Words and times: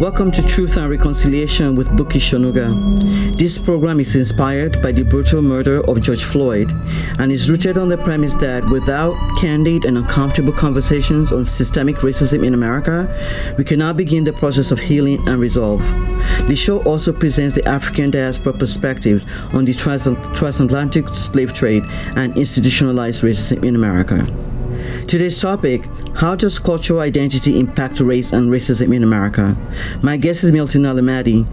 Welcome 0.00 0.30
to 0.30 0.46
Truth 0.46 0.76
and 0.76 0.88
Reconciliation 0.88 1.74
with 1.74 1.88
Buki 1.88 2.20
Shonuga. 2.20 3.36
This 3.36 3.58
program 3.58 3.98
is 3.98 4.14
inspired 4.14 4.80
by 4.80 4.92
the 4.92 5.02
brutal 5.02 5.42
murder 5.42 5.80
of 5.90 6.00
George 6.02 6.22
Floyd 6.22 6.70
and 7.18 7.32
is 7.32 7.50
rooted 7.50 7.76
on 7.76 7.88
the 7.88 7.98
premise 7.98 8.34
that 8.34 8.64
without 8.70 9.16
candid 9.40 9.84
and 9.84 9.98
uncomfortable 9.98 10.52
conversations 10.52 11.32
on 11.32 11.44
systemic 11.44 11.96
racism 11.96 12.46
in 12.46 12.54
America, 12.54 13.12
we 13.58 13.64
cannot 13.64 13.96
begin 13.96 14.22
the 14.22 14.32
process 14.32 14.70
of 14.70 14.78
healing 14.78 15.18
and 15.28 15.40
resolve. 15.40 15.80
The 16.46 16.54
show 16.54 16.80
also 16.84 17.12
presents 17.12 17.56
the 17.56 17.66
African 17.66 18.12
diaspora 18.12 18.52
perspectives 18.52 19.26
on 19.52 19.64
the 19.64 19.74
transatlantic 19.74 21.08
slave 21.08 21.52
trade 21.54 21.82
and 22.14 22.36
institutionalized 22.36 23.24
racism 23.24 23.64
in 23.64 23.74
America. 23.74 24.47
Today's 25.08 25.40
topic 25.40 25.86
How 26.16 26.34
does 26.34 26.58
cultural 26.58 27.00
identity 27.00 27.58
impact 27.58 27.98
race 28.00 28.34
and 28.34 28.50
racism 28.50 28.94
in 28.94 29.02
America? 29.02 29.56
My 30.02 30.18
guest 30.18 30.44
is 30.44 30.52
Milton 30.52 30.82
Allimadi. 30.82 31.46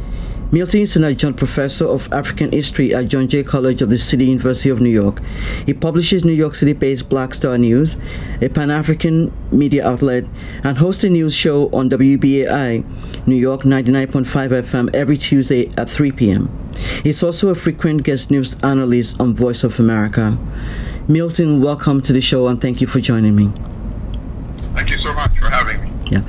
Milton 0.51 0.81
is 0.81 0.97
an 0.97 1.05
adjunct 1.05 1.39
professor 1.39 1.85
of 1.85 2.11
African 2.11 2.51
history 2.51 2.93
at 2.93 3.07
John 3.07 3.29
Jay 3.29 3.43
College 3.43 3.81
of 3.81 3.89
the 3.89 3.97
City 3.97 4.25
University 4.25 4.69
of 4.69 4.81
New 4.81 4.89
York. 4.89 5.21
He 5.65 5.73
publishes 5.73 6.25
New 6.25 6.33
York 6.33 6.53
City 6.53 6.73
based 6.73 7.07
Black 7.07 7.33
Star 7.33 7.57
News, 7.57 7.95
a 8.41 8.49
pan 8.49 8.69
African 8.69 9.31
media 9.51 9.87
outlet, 9.87 10.25
and 10.65 10.77
hosts 10.77 11.05
a 11.05 11.09
news 11.09 11.33
show 11.33 11.69
on 11.69 11.89
WBAI, 11.89 12.83
New 13.25 13.37
York 13.37 13.61
99.5 13.61 14.25
FM, 14.63 14.93
every 14.93 15.17
Tuesday 15.17 15.71
at 15.77 15.89
3 15.89 16.11
p.m. 16.11 16.49
He's 17.03 17.23
also 17.23 17.47
a 17.47 17.55
frequent 17.55 18.03
guest 18.03 18.31
news 18.31 18.57
analyst 18.63 19.21
on 19.21 19.33
Voice 19.33 19.63
of 19.63 19.79
America. 19.79 20.37
Milton, 21.07 21.61
welcome 21.61 22.01
to 22.01 22.11
the 22.11 22.19
show 22.19 22.47
and 22.47 22.59
thank 22.59 22.81
you 22.81 22.87
for 22.87 22.99
joining 22.99 23.35
me. 23.35 23.51
Thank 24.73 24.89
you 24.89 24.97
so 24.97 25.13
much 25.13 25.37
for 25.37 25.51
having 25.51 25.79
me. 25.83 25.91
Yeah. 26.07 26.23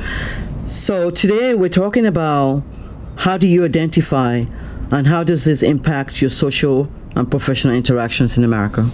So 0.66 1.08
today 1.08 1.54
we're 1.54 1.70
talking 1.70 2.04
about 2.04 2.62
how 3.16 3.38
do 3.38 3.46
you 3.48 3.64
identify 3.64 4.44
and 4.90 5.06
how 5.06 5.24
does 5.24 5.46
this 5.46 5.62
impact 5.62 6.20
your 6.20 6.28
social 6.28 6.90
and 7.14 7.30
professional 7.30 7.74
interactions 7.74 8.36
in 8.36 8.44
America? 8.44 8.86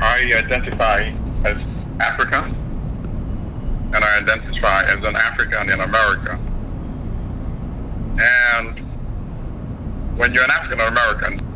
I 0.00 0.32
identify 0.36 1.12
as 1.44 1.58
African 1.98 2.54
and 3.92 4.04
I 4.04 4.18
identify 4.18 4.84
as 4.84 5.04
an 5.04 5.16
African 5.16 5.68
in 5.68 5.80
America. 5.80 6.38
And 8.20 8.78
when 10.16 10.32
you're 10.32 10.44
an 10.44 10.50
African 10.52 10.78
American, 10.78 11.49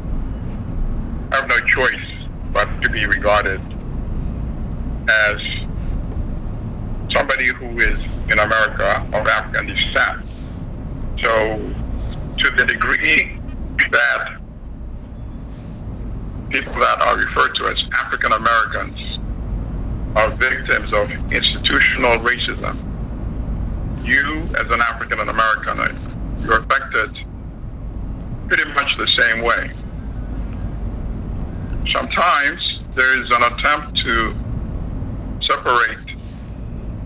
have 1.35 1.49
no 1.49 1.59
choice 1.67 2.07
but 2.53 2.69
to 2.81 2.89
be 2.91 3.05
regarded 3.07 3.61
as 5.11 5.43
somebody 7.13 7.47
who 7.47 7.77
is 7.79 8.01
in 8.31 8.39
America 8.39 9.05
of 9.13 9.27
African 9.27 9.67
descent. 9.67 10.25
So, 11.21 11.59
to 12.39 12.51
the 12.57 12.67
degree 12.67 13.39
that 13.91 14.39
people 16.51 16.75
that 16.75 17.03
are 17.03 17.17
referred 17.17 17.55
to 17.57 17.67
as 17.67 17.83
African 17.95 18.33
Americans 18.33 19.19
are 20.17 20.31
victims 20.37 20.93
of 20.95 21.11
institutional 21.33 22.19
racism, 22.19 22.79
you 24.07 24.43
as 24.57 24.73
an 24.73 24.81
African 24.81 25.21
American, 25.21 26.43
you're 26.43 26.61
affected 26.61 27.11
pretty 28.47 28.71
much 28.73 28.97
the 28.99 29.09
same 29.19 29.43
way 29.43 29.73
sometimes 31.93 32.81
there 32.97 33.21
is 33.21 33.29
an 33.31 33.43
attempt 33.43 33.99
to 33.99 34.35
separate 35.43 36.17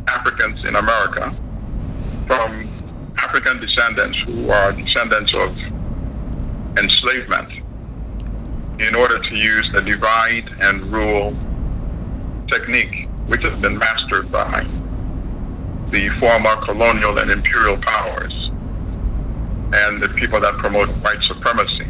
Africans 0.08 0.64
in 0.64 0.76
America 0.76 1.34
from 2.26 2.68
African 3.18 3.60
descendants 3.60 4.18
who 4.26 4.50
are 4.50 4.72
descendants 4.72 5.32
of 5.34 5.56
enslavement 6.78 7.50
in 8.80 8.94
order 8.94 9.18
to 9.18 9.34
use 9.34 9.68
the 9.74 9.82
divide 9.82 10.48
and 10.60 10.92
rule 10.92 11.36
technique, 12.50 13.08
which 13.26 13.42
has 13.42 13.58
been 13.60 13.76
mastered 13.76 14.30
by 14.30 14.66
the 15.90 16.08
former 16.20 16.54
colonial 16.64 17.18
and 17.18 17.30
imperial 17.30 17.76
powers 17.78 18.32
and 19.72 20.02
the 20.02 20.08
people 20.16 20.40
that 20.40 20.56
promote 20.58 20.88
white 20.98 21.22
supremacy. 21.22 21.86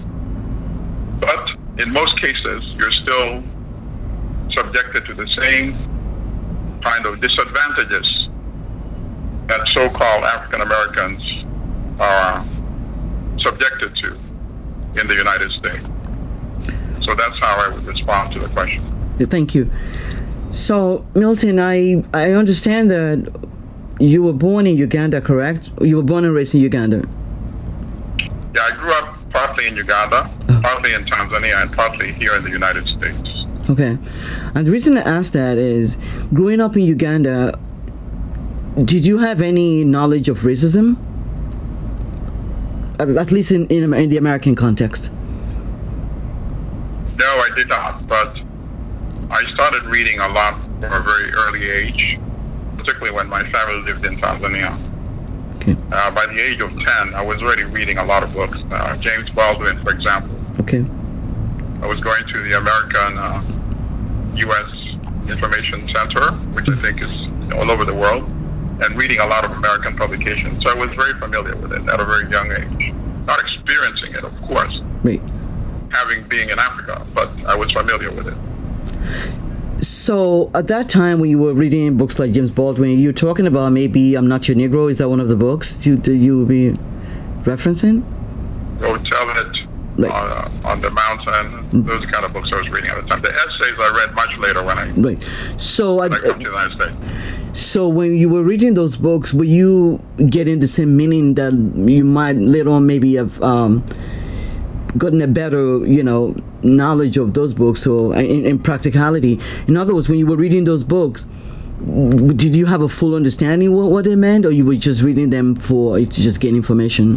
In 1.79 1.93
most 1.93 2.21
cases, 2.21 2.63
you're 2.79 2.93
still 2.93 3.43
subjected 4.57 5.07
to 5.07 5.15
the 5.15 5.27
same 5.41 5.73
kind 6.85 7.07
of 7.07 7.21
disadvantages 7.21 8.29
that 9.47 9.67
so-called 9.69 10.25
African 10.25 10.61
Americans 10.61 11.23
are 12.01 12.47
subjected 13.39 13.95
to 13.97 14.15
in 15.01 15.07
the 15.09 15.15
United 15.15 15.51
States. 15.53 15.85
So 17.05 17.15
that's 17.15 17.39
how 17.41 17.65
I 17.65 17.69
would 17.75 17.87
respond 17.87 18.33
to 18.35 18.41
the 18.41 18.49
question. 18.49 18.85
Thank 19.19 19.55
you. 19.55 19.71
So, 20.51 21.07
Milton, 21.15 21.59
I, 21.59 22.03
I 22.13 22.33
understand 22.33 22.91
that 22.91 23.33
you 24.01 24.23
were 24.23 24.33
born 24.33 24.67
in 24.67 24.77
Uganda, 24.77 25.21
correct? 25.21 25.71
You 25.81 25.97
were 25.97 26.03
born 26.03 26.25
and 26.25 26.35
raised 26.35 26.55
in 26.55 26.61
Uganda. 26.61 27.09
Yeah, 28.55 28.63
I 28.63 28.71
grew 28.73 28.93
up 28.93 29.08
partly 29.59 29.67
in 29.67 29.77
Uganda, 29.77 30.31
oh. 30.49 30.61
partly 30.63 30.95
in 30.95 31.05
Tanzania, 31.05 31.63
and 31.63 31.73
partly 31.73 32.13
here 32.15 32.35
in 32.37 32.45
the 32.45 32.51
United 32.51 32.87
States. 32.87 33.29
Okay. 33.69 33.99
And 34.55 34.67
the 34.67 34.71
reason 34.71 34.97
I 34.97 35.03
ask 35.03 35.33
that 35.33 35.59
is 35.59 35.99
growing 36.33 36.61
up 36.61 36.77
in 36.77 36.83
Uganda, 36.83 37.59
did 38.85 39.05
you 39.05 39.19
have 39.19 39.43
any 39.43 39.85
knowledge 39.85 40.29
of 40.29 40.41
racism? 40.41 40.97
Um, 43.01 43.19
at 43.19 43.31
least 43.31 43.51
in, 43.53 43.67
in, 43.67 43.93
in 43.95 44.09
the 44.11 44.17
American 44.17 44.55
context? 44.55 45.11
No, 47.19 47.27
I 47.27 47.49
did 47.57 47.69
not. 47.69 48.07
But 48.07 48.37
I 49.31 49.43
started 49.55 49.85
reading 49.85 50.21
a 50.21 50.29
lot 50.29 50.55
from 50.81 50.93
a 50.93 51.03
very 51.03 51.31
early 51.33 51.69
age, 51.69 52.19
particularly 52.77 53.15
when 53.15 53.29
my 53.29 53.43
family 53.51 53.83
lived 53.83 54.07
in 54.07 54.21
Tanzania. 54.21 54.88
Uh, 55.93 56.11
by 56.11 56.27
the 56.27 56.41
age 56.41 56.61
of 56.61 56.75
10, 56.75 57.15
I 57.15 57.23
was 57.23 57.37
already 57.43 57.65
reading 57.65 57.99
a 57.99 58.05
lot 58.05 58.23
of 58.23 58.33
books. 58.33 58.59
Uh, 58.71 58.97
James 58.97 59.29
Baldwin, 59.31 59.83
for 59.83 59.91
example. 59.91 60.37
Okay. 60.61 60.85
I 61.83 61.87
was 61.87 62.01
going 62.01 62.23
to 62.27 62.41
the 62.43 62.59
American 62.59 63.19
uh, 63.19 63.43
U.S. 64.37 65.31
Information 65.31 65.89
Center, 65.95 66.33
which 66.55 66.69
I 66.69 66.77
think 66.77 67.03
is 67.03 67.53
all 67.53 67.71
over 67.71 67.85
the 67.85 67.95
world, 67.95 68.25
and 68.25 69.01
reading 69.01 69.21
a 69.21 69.27
lot 69.27 69.45
of 69.45 69.53
American 69.53 69.97
publications. 69.97 70.63
So 70.65 70.71
I 70.71 70.75
was 70.75 70.89
very 70.97 71.19
familiar 71.19 71.57
with 71.57 71.73
it 71.73 71.89
at 71.89 72.01
a 72.01 72.05
very 72.05 72.31
young 72.31 72.51
age. 72.53 72.93
Not 73.27 73.41
experiencing 73.41 74.15
it, 74.15 74.25
of 74.25 74.35
course. 74.43 74.81
Right. 75.03 75.21
Having 75.93 76.29
being 76.29 76.51
in 76.51 76.59
Africa, 76.59 77.07
but 77.15 77.31
I 77.47 77.55
was 77.55 77.71
familiar 77.73 78.11
with 78.11 78.29
it. 78.29 78.35
So 79.81 80.51
at 80.55 80.69
that 80.69 80.89
time, 80.89 81.21
when 81.21 81.31
you 81.31 81.39
were 81.39 81.55
reading 81.55 81.97
books 81.97 82.19
like 82.19 82.33
James 82.33 82.51
Baldwin, 82.51 82.99
you 82.99 83.09
were 83.09 83.13
talking 83.13 83.47
about 83.47 83.73
maybe 83.73 84.15
"I'm 84.15 84.29
Not 84.29 84.49
Your 84.49 84.57
Negro." 84.57 84.91
Is 84.91 84.99
that 84.99 85.09
one 85.09 85.21
of 85.21 85.29
the 85.29 85.37
books 85.37 85.85
you 85.87 86.01
you 86.05 86.39
would 86.39 86.49
be 86.49 86.77
referencing? 87.43 88.03
Go 88.81 88.97
tell 88.97 89.31
it 89.31 89.69
right. 89.97 90.13
on, 90.13 90.65
uh, 90.65 90.69
on 90.69 90.81
the 90.81 90.91
mountain. 90.91 91.85
Those 91.85 92.05
kind 92.07 92.25
of 92.25 92.33
books 92.33 92.49
I 92.53 92.59
was 92.59 92.69
reading 92.71 92.91
at 92.91 93.03
the 93.03 93.09
time. 93.09 93.23
The 93.23 93.31
essays 93.31 93.75
I 93.79 93.93
read 93.97 94.15
much 94.15 94.37
later 94.39 94.65
when 94.65 94.79
I 94.79 94.91
right. 94.91 95.23
So 95.59 95.97
when 95.97 96.13
I, 96.13 96.17
I 96.17 96.21
come 96.21 96.33
to 96.33 96.39
the 96.39 96.51
United 96.51 96.81
States. 96.81 97.61
So 97.61 97.89
when 97.89 98.17
you 98.17 98.29
were 98.29 98.43
reading 98.43 98.75
those 98.75 98.97
books, 98.97 99.33
were 99.33 99.45
you 99.45 100.03
getting 100.29 100.61
the 100.61 100.67
same 100.67 100.97
meaning 100.97 101.35
that 101.35 101.53
you 101.53 102.05
might 102.05 102.37
later 102.37 102.71
on 102.71 102.87
maybe 102.87 103.15
have? 103.15 103.41
Um, 103.43 103.85
gotten 104.97 105.21
a 105.21 105.27
better, 105.27 105.85
you 105.87 106.03
know, 106.03 106.35
knowledge 106.63 107.17
of 107.17 107.35
those 107.35 107.55
books 107.55 107.87
or 107.87 108.15
in, 108.17 108.45
in 108.45 108.59
practicality. 108.59 109.41
In 109.67 109.77
other 109.77 109.95
words, 109.95 110.09
when 110.09 110.19
you 110.19 110.27
were 110.27 110.37
reading 110.37 110.65
those 110.65 110.85
books, 110.85 111.27
did 111.79 112.57
you 112.57 112.67
have 112.67 112.83
a 112.83 112.89
full 112.89 113.15
understanding 113.15 113.73
what, 113.73 113.91
what 113.91 114.05
they 114.05 114.17
meant, 114.17 114.45
or 114.45 114.51
you 114.51 114.65
were 114.65 114.75
just 114.75 115.03
reading 115.03 115.31
them 115.31 115.55
for 115.55 115.99
to 115.99 116.07
just 116.07 116.41
gain 116.41 116.57
information? 116.57 117.17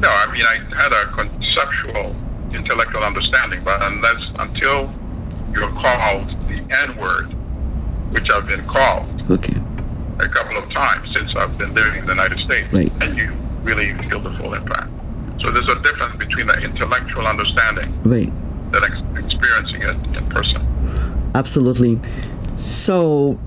No, 0.00 0.08
I 0.08 0.30
mean 0.32 0.44
I 0.44 0.58
had 0.76 0.92
a 0.92 1.06
conceptual, 1.12 2.14
intellectual 2.52 3.02
understanding, 3.02 3.64
but 3.64 3.82
unless 3.82 4.22
until 4.38 4.92
you're 5.52 5.70
called 5.70 6.28
the 6.48 6.64
N 6.82 6.96
word, 6.96 7.32
which 8.12 8.30
I've 8.30 8.46
been 8.46 8.64
called, 8.66 9.30
okay, 9.30 9.56
a 10.20 10.28
couple 10.28 10.56
of 10.56 10.72
times 10.72 11.08
since 11.16 11.30
I've 11.36 11.58
been 11.58 11.74
living 11.74 12.00
in 12.00 12.06
the 12.06 12.12
United 12.12 12.38
States, 12.40 12.72
right. 12.72 12.92
and 13.00 13.18
you 13.18 13.32
really 13.62 13.94
feel 14.08 14.20
the 14.20 14.30
full 14.38 14.54
impact. 14.54 14.90
So 15.44 15.50
there's 15.50 15.68
a 15.68 15.78
difference 15.82 16.16
between 16.16 16.46
the 16.46 16.58
intellectual 16.62 17.26
understanding 17.26 18.02
right. 18.02 18.32
than 18.72 18.84
ex- 18.84 19.26
experiencing 19.26 19.82
it 19.82 20.16
in 20.16 20.26
person. 20.30 21.30
Absolutely. 21.34 22.00
So, 22.56 23.38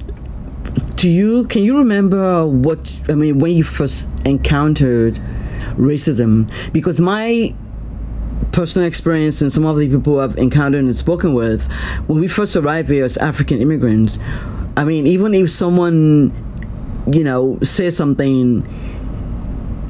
do 0.95 1.09
you 1.09 1.47
can 1.47 1.63
you 1.63 1.75
remember 1.77 2.45
what 2.45 3.01
I 3.09 3.15
mean 3.15 3.39
when 3.39 3.53
you 3.53 3.63
first 3.63 4.09
encountered 4.25 5.15
racism? 5.75 6.51
Because 6.71 7.01
my 7.01 7.55
personal 8.51 8.87
experience 8.87 9.41
and 9.41 9.51
some 9.51 9.65
of 9.65 9.77
the 9.77 9.89
people 9.89 10.19
I've 10.19 10.37
encountered 10.37 10.83
and 10.83 10.95
spoken 10.95 11.33
with, 11.33 11.63
when 12.05 12.19
we 12.19 12.27
first 12.27 12.55
arrived 12.55 12.89
here 12.89 13.05
as 13.05 13.17
African 13.17 13.59
immigrants, 13.59 14.19
I 14.75 14.83
mean, 14.83 15.07
even 15.07 15.33
if 15.33 15.49
someone 15.49 16.31
you 17.11 17.23
know, 17.23 17.57
says 17.63 17.95
something, 17.95 18.67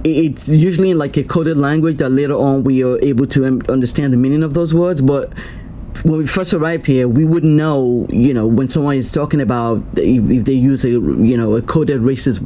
it's 0.07 0.49
usually 0.49 0.91
in 0.91 0.97
like 0.97 1.17
a 1.17 1.23
coded 1.23 1.57
language 1.57 1.97
that 1.97 2.09
later 2.09 2.35
on 2.35 2.63
we 2.63 2.83
are 2.83 2.99
able 2.99 3.27
to 3.27 3.45
understand 3.45 4.13
the 4.13 4.17
meaning 4.17 4.43
of 4.43 4.53
those 4.53 4.73
words. 4.73 5.01
But 5.01 5.33
when 6.03 6.19
we 6.19 6.27
first 6.27 6.53
arrived 6.53 6.85
here, 6.85 7.07
we 7.07 7.25
wouldn't 7.25 7.53
know, 7.53 8.07
you 8.09 8.33
know, 8.33 8.47
when 8.47 8.69
someone 8.69 8.95
is 8.95 9.11
talking 9.11 9.41
about 9.41 9.83
if, 9.95 10.45
they 10.45 10.53
use 10.53 10.85
a, 10.85 10.89
you 10.89 11.37
know, 11.37 11.55
a 11.55 11.61
coded 11.61 12.01
racist 12.01 12.45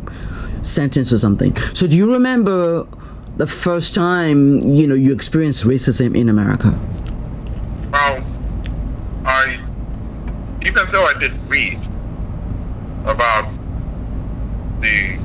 sentence 0.65 1.11
or 1.11 1.17
something. 1.17 1.55
So 1.73 1.87
do 1.87 1.97
you 1.97 2.11
remember 2.13 2.87
the 3.37 3.47
first 3.47 3.95
time, 3.95 4.75
you 4.75 4.87
know, 4.87 4.95
you 4.95 5.13
experienced 5.13 5.63
racism 5.63 6.15
in 6.17 6.29
America? 6.29 6.77
Well, 7.91 8.23
I, 9.25 9.59
even 10.63 10.91
though 10.91 11.05
I 11.05 11.13
did 11.19 11.33
read 11.49 11.79
about 13.05 13.51
the 14.81 15.19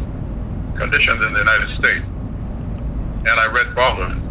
conditions 0.77 1.25
in 1.25 1.33
the 1.33 1.39
United 1.39 1.79
States, 1.79 2.07
and 3.29 3.41
I 3.41 3.47
read 3.49 3.75
Baldwin, 3.75 4.23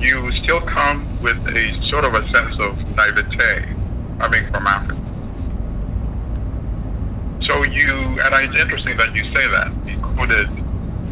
you 0.00 0.30
still 0.42 0.60
come 0.60 1.22
with 1.22 1.36
a 1.56 1.88
sort 1.88 2.04
of 2.04 2.14
a 2.14 2.22
sense 2.32 2.56
of 2.58 2.76
naivete 2.96 3.74
coming 4.18 4.50
from 4.50 4.66
Africa. 4.66 5.00
So 7.46 7.62
you, 7.64 7.90
and 7.92 8.34
it's 8.34 8.58
interesting 8.60 8.96
that 8.96 9.14
you 9.14 9.22
say 9.34 9.46
that, 9.48 9.72
the 9.84 9.96
coded 10.02 10.50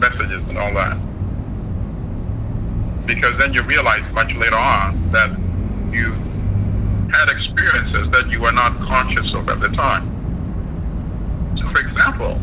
messages 0.01 0.43
and 0.49 0.59
all 0.59 0.75
that. 0.75 0.99
Because 3.07 3.39
then 3.39 3.55
you 3.55 3.63
realize 3.63 4.03
much 4.13 4.35
later 4.35 4.57
on 4.57 5.13
that 5.13 5.31
you 5.93 6.13
had 7.13 7.29
experiences 7.31 8.11
that 8.11 8.31
you 8.33 8.41
were 8.41 8.53
not 8.53 8.77
conscious 8.81 9.33
of 9.35 9.49
at 9.49 9.61
the 9.61 9.69
time. 9.69 10.11
So 11.57 11.71
for 11.71 11.81
example, 11.89 12.35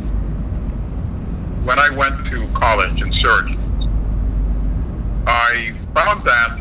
when 1.66 1.80
I 1.80 1.90
went 1.90 2.25
to 2.31 2.48
college 2.54 3.01
in 3.01 3.12
Syracuse, 3.16 3.69
I 5.27 5.74
found 5.95 6.25
that 6.25 6.60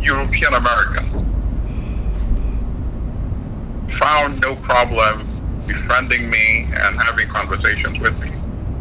European 0.00 0.54
Americans 0.54 1.10
found 4.00 4.40
no 4.40 4.56
problem 4.56 5.28
befriending 5.66 6.28
me 6.28 6.66
and 6.74 7.00
having 7.00 7.28
conversations 7.28 7.98
with 8.00 8.18
me. 8.18 8.30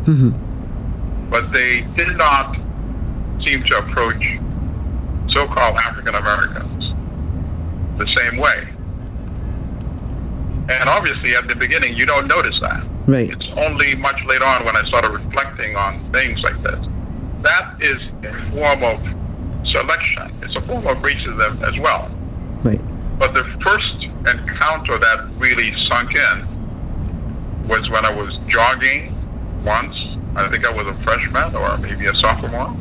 Mm-hmm. 0.05 1.29
But 1.29 1.53
they 1.53 1.81
did 1.95 2.17
not 2.17 2.55
seem 3.45 3.63
to 3.63 3.77
approach 3.77 4.23
so-called 5.29 5.77
African 5.77 6.15
Americans 6.15 6.93
the 7.97 8.07
same 8.17 8.37
way. 8.37 8.67
And 10.69 10.89
obviously, 10.89 11.35
at 11.35 11.47
the 11.47 11.55
beginning, 11.55 11.95
you 11.95 12.05
don't 12.05 12.27
notice 12.27 12.59
that. 12.61 12.83
Right. 13.07 13.29
It's 13.29 13.45
only 13.57 13.95
much 13.95 14.23
later 14.25 14.45
on 14.45 14.65
when 14.65 14.75
I 14.75 14.83
started 14.87 15.11
reflecting 15.11 15.75
on 15.75 16.11
things 16.11 16.41
like 16.41 16.61
this. 16.63 16.85
That 17.43 17.77
is 17.79 17.97
a 18.23 18.51
form 18.51 18.83
of 18.83 18.99
selection. 19.71 20.33
It's 20.43 20.55
a 20.55 20.61
form 20.61 20.85
of 20.87 20.97
racism 20.97 21.61
as 21.63 21.77
well. 21.79 22.11
Right. 22.63 22.81
But 23.17 23.33
the 23.33 23.43
first 23.63 23.93
encounter 24.27 24.97
that 24.97 25.27
really 25.37 25.73
sunk 25.89 26.15
in 26.15 27.67
was 27.67 27.89
when 27.89 28.05
I 28.05 28.13
was 28.13 28.37
jogging 28.47 29.15
once. 29.63 29.95
I 30.35 30.47
think 30.49 30.65
I 30.65 30.71
was 30.71 30.87
a 30.87 31.03
freshman 31.03 31.55
or 31.55 31.77
maybe 31.77 32.05
a 32.07 32.15
sophomore. 32.15 32.75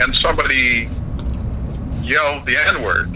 And 0.00 0.14
somebody 0.16 0.88
yelled 2.02 2.46
the 2.46 2.56
N 2.68 2.82
word. 2.82 3.08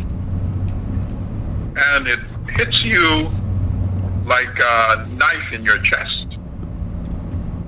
And 1.76 2.08
it 2.08 2.20
hits 2.58 2.82
you 2.82 3.30
like 4.26 4.58
a 4.58 5.06
knife 5.10 5.52
in 5.52 5.64
your 5.64 5.78
chest. 5.78 6.19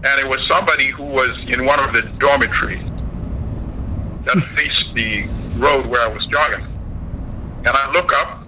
And 0.05 0.21
it 0.21 0.29
was 0.29 0.47
somebody 0.49 0.91
who 0.91 1.05
was 1.05 1.31
in 1.47 1.65
one 1.65 1.79
of 1.81 1.95
the 1.95 2.03
dormitories 2.19 2.83
that 4.25 4.37
faced 4.57 4.87
the 4.95 5.27
road 5.57 5.87
where 5.87 6.03
I 6.03 6.09
was 6.09 6.27
jogging. 6.27 6.67
And 7.65 7.69
I 7.69 7.93
look 7.93 8.13
up 8.15 8.45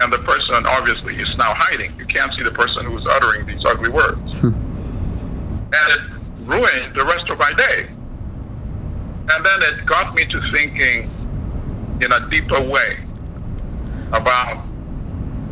and 0.00 0.12
the 0.12 0.18
person 0.20 0.66
obviously 0.66 1.16
is 1.16 1.28
now 1.38 1.54
hiding. 1.56 1.96
You 1.98 2.06
can't 2.06 2.32
see 2.34 2.42
the 2.42 2.52
person 2.52 2.84
who's 2.86 3.06
uttering 3.06 3.46
these 3.46 3.62
ugly 3.66 3.90
words. 3.90 4.38
Hmm. 4.38 4.54
And 5.70 5.92
it 5.92 6.00
ruined 6.40 6.96
the 6.96 7.04
rest 7.04 7.28
of 7.30 7.38
my 7.38 7.52
day. 7.52 7.88
And 9.30 9.44
then 9.44 9.62
it 9.62 9.86
got 9.86 10.14
me 10.14 10.24
to 10.24 10.52
thinking 10.52 11.10
in 12.00 12.12
a 12.12 12.28
deeper 12.30 12.60
way 12.60 13.04
about 14.12 14.64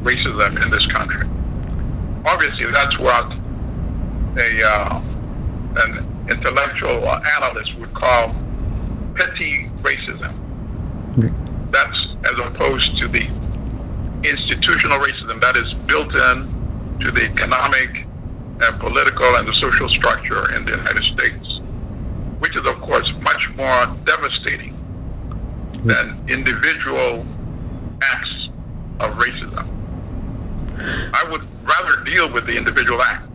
racism 0.03 0.65
in 0.65 0.71
this 0.71 0.87
country. 0.87 1.29
Obviously, 2.25 2.71
that's 2.73 2.99
what 2.99 3.33
a 4.39 4.63
uh, 4.65 5.03
an 5.79 6.29
intellectual 6.31 7.09
analyst 7.09 7.75
would 7.79 7.93
call 7.95 8.35
petty 9.15 9.71
racism. 9.83 10.35
That's 11.71 12.07
as 12.25 12.39
opposed 12.41 13.01
to 13.01 13.09
the 13.09 13.27
institutional 14.25 14.99
racism 14.99 15.41
that 15.41 15.57
is 15.57 15.73
built 15.87 16.15
in 16.15 16.99
to 17.01 17.11
the 17.11 17.25
economic 17.25 18.05
and 18.61 18.81
political 18.81 19.37
and 19.37 19.47
the 19.47 19.55
social 19.55 19.89
structure 19.89 20.55
in 20.55 20.65
the 20.65 20.73
United 20.73 21.05
States, 21.05 21.61
which 22.39 22.57
is, 22.57 22.67
of 22.67 22.81
course, 22.81 23.11
much 23.21 23.51
more 23.57 23.87
devastating 24.05 24.73
than 25.85 26.19
individual 26.29 27.27
acts 28.03 28.49
of 29.01 29.11
racism. 29.19 29.69
I 30.79 31.25
would 31.31 31.47
rather 31.67 32.05
deal 32.05 32.33
with 32.33 32.47
the 32.47 32.57
individual 32.57 33.01
acts 33.03 33.26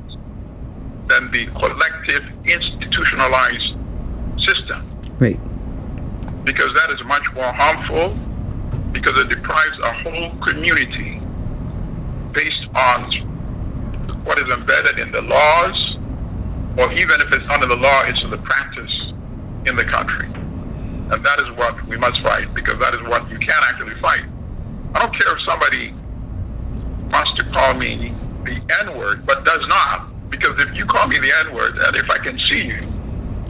than 1.12 1.32
the 1.32 1.46
collective 1.60 2.24
institutionalized 2.46 3.76
system. 4.48 4.88
Right. 5.20 5.40
Because 6.46 6.74
that 6.74 6.90
is 6.96 7.04
much 7.04 7.32
more 7.34 7.52
harmful 7.52 8.18
because 8.94 9.18
it 9.20 9.30
deprives 9.30 9.78
a 9.84 9.92
whole 10.04 10.38
community 10.40 11.22
based 12.34 12.64
on 12.76 13.12
what 14.24 14.40
is 14.40 14.50
embedded 14.52 15.00
in 15.00 15.12
the 15.12 15.22
laws, 15.22 15.98
or 16.78 16.92
even 16.94 17.20
if 17.22 17.34
it's 17.34 17.48
under 17.52 17.68
the 17.68 17.76
law, 17.76 18.04
it's 18.06 18.24
in 18.24 18.30
the 18.30 18.38
practice 18.38 18.94
in 19.68 19.76
the 19.76 19.84
country. 19.84 20.28
And 21.12 21.26
that 21.26 21.42
is 21.42 21.52
what 21.58 21.86
we 21.88 21.98
must 21.98 22.22
fight, 22.22 22.54
because 22.54 22.80
that 22.80 22.94
is 22.94 23.02
what 23.04 23.30
you 23.30 23.38
can 23.38 23.62
actually 23.70 23.96
fight. 24.02 24.24
I 24.96 25.00
don't 25.00 25.14
care 25.14 25.36
if 25.36 25.42
somebody 25.44 25.94
wants 27.12 27.34
to 27.36 27.44
call 27.52 27.74
me 27.74 28.16
the 28.46 28.62
N-word, 28.88 29.26
but 29.26 29.44
does 29.44 29.68
not, 29.68 30.11
because 30.32 30.60
if 30.64 30.74
you 30.74 30.86
call 30.86 31.08
me 31.08 31.20
the 31.20 31.32
N-word, 31.48 31.78
and 31.78 31.96
if 31.96 32.10
I 32.10 32.18
can 32.18 32.40
see 32.40 32.66
you, 32.66 32.88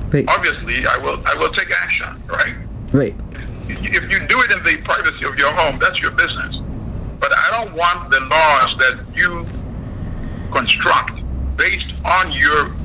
right. 0.10 0.26
obviously 0.28 0.86
I 0.86 0.98
will 0.98 1.22
I 1.26 1.36
will 1.36 1.54
take 1.54 1.72
action, 1.72 2.22
right? 2.28 2.56
Right 2.92 3.16
if 3.72 4.12
you 4.12 4.28
do 4.28 4.42
it 4.42 4.52
in 4.52 4.64
the 4.64 4.78
privacy 4.84 5.26
of 5.26 5.38
your 5.38 5.52
home, 5.54 5.80
that's 5.80 6.00
your 6.00 6.12
business. 6.12 6.56
But 7.20 7.32
I 7.34 7.64
don't 7.64 7.76
want 7.76 8.12
the 8.12 8.20
laws 8.20 8.76
that 8.80 9.06
you 9.16 9.46
construct 10.52 11.22
based 11.58 11.92
on 12.06 12.32
your 12.32 12.76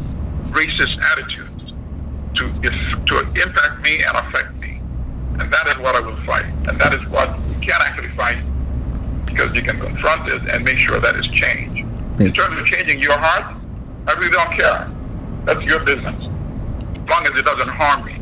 racist 0.52 0.96
attitudes 1.12 1.72
to 2.34 2.52
to 3.06 3.18
impact 3.42 3.82
me 3.82 4.02
and 4.02 4.16
affect 4.16 4.54
me. 4.56 4.80
And 5.38 5.52
that 5.52 5.66
is 5.68 5.78
what 5.78 5.96
I 5.96 6.00
will 6.00 6.22
fight. 6.24 6.46
And 6.68 6.78
that 6.80 6.94
is 6.94 7.06
what 7.08 7.38
you 7.48 7.54
can 7.60 7.80
actually 7.80 8.10
fight 8.16 8.38
because 9.26 9.54
you 9.54 9.62
can 9.62 9.78
confront 9.80 10.28
it 10.30 10.42
and 10.50 10.64
make 10.64 10.78
sure 10.78 11.00
that 11.00 11.16
it's 11.16 11.28
changed. 11.28 11.86
In 12.20 12.32
terms 12.32 12.58
of 12.58 12.66
changing 12.66 13.00
your 13.00 13.18
heart, 13.18 13.55
I 14.06 14.14
really 14.14 14.30
don't 14.30 14.52
care. 14.52 14.90
That's 15.44 15.62
your 15.62 15.80
business. 15.80 16.14
As 16.14 17.08
long 17.08 17.26
as 17.26 17.38
it 17.38 17.44
doesn't 17.44 17.68
harm 17.68 18.04
me. 18.04 18.20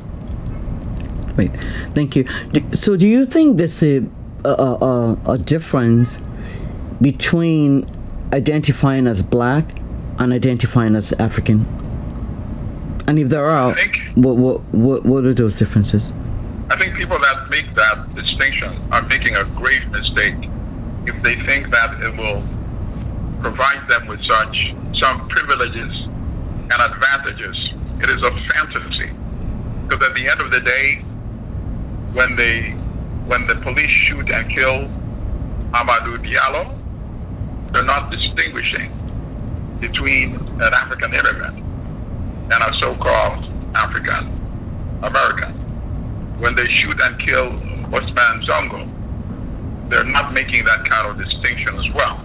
Wait, 1.36 1.50
Thank 1.94 2.16
you. 2.16 2.26
So, 2.72 2.96
do 2.96 3.06
you 3.06 3.24
think 3.24 3.56
there's 3.56 3.82
a, 3.82 4.04
a, 4.44 4.48
a, 4.50 5.18
a 5.30 5.38
difference 5.38 6.18
between 7.00 7.88
identifying 8.32 9.06
as 9.06 9.22
black 9.22 9.78
and 10.18 10.32
identifying 10.32 10.96
as 10.96 11.12
African? 11.14 11.66
And 13.06 13.18
if 13.18 13.28
there 13.28 13.46
are, 13.46 13.76
what, 14.14 14.36
what, 14.36 14.60
what, 14.74 15.04
what 15.04 15.24
are 15.24 15.34
those 15.34 15.56
differences? 15.56 16.12
I 16.70 16.76
think 16.76 16.96
people 16.96 17.18
that 17.18 17.48
make 17.50 17.72
that 17.76 18.14
distinction 18.14 18.80
are 18.90 19.02
making 19.02 19.36
a 19.36 19.44
grave 19.44 19.86
mistake 19.90 20.34
if 21.06 21.22
they 21.22 21.36
think 21.46 21.70
that 21.70 22.02
it 22.02 22.16
will 22.16 22.42
provide 23.44 23.86
them 23.88 24.06
with 24.06 24.22
such 24.24 24.72
some 24.98 25.28
privileges 25.28 25.92
and 26.72 26.72
advantages. 26.72 27.56
It 28.00 28.08
is 28.08 28.16
a 28.16 28.32
fantasy. 28.54 29.12
Because 29.86 30.08
at 30.08 30.14
the 30.14 30.26
end 30.28 30.40
of 30.40 30.50
the 30.50 30.60
day, 30.60 31.02
when 32.14 32.36
they 32.36 32.70
when 33.28 33.46
the 33.46 33.56
police 33.56 33.90
shoot 33.90 34.30
and 34.30 34.50
kill 34.50 34.88
Amadou 35.72 36.16
Diallo, 36.24 36.78
they're 37.72 37.84
not 37.84 38.10
distinguishing 38.10 38.90
between 39.80 40.36
an 40.36 40.72
African 40.82 41.12
immigrant 41.12 41.58
and 42.50 42.62
a 42.62 42.72
so-called 42.80 43.44
African 43.74 44.24
American. 45.02 45.52
When 46.40 46.54
they 46.54 46.66
shoot 46.66 46.98
and 47.02 47.18
kill 47.18 47.50
Ousmane 47.92 48.46
Zongo, 48.46 49.90
they're 49.90 50.04
not 50.04 50.32
making 50.32 50.64
that 50.64 50.88
kind 50.88 51.08
of 51.08 51.22
distinction 51.22 51.78
as 51.78 51.90
well. 51.92 52.24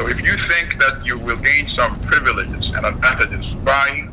So 0.00 0.08
if 0.08 0.18
you 0.22 0.34
think 0.48 0.80
that 0.80 1.04
you 1.04 1.18
will 1.18 1.36
gain 1.36 1.68
some 1.76 2.00
privileges 2.06 2.64
and 2.74 2.86
advantages 2.86 3.44
by 3.62 4.08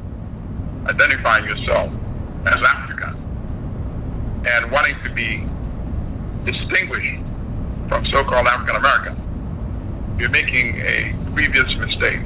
identifying 0.85 1.45
yourself 1.45 1.93
as 2.45 2.57
African 2.57 3.15
and 4.45 4.69
wanting 4.69 4.95
to 5.05 5.09
be 5.13 5.47
distinguished 6.43 7.23
from 7.87 8.05
so-called 8.07 8.47
African 8.47 8.75
American, 8.75 10.17
you're 10.19 10.29
making 10.29 10.75
a 10.81 11.15
grievous 11.31 11.73
mistake. 11.77 12.19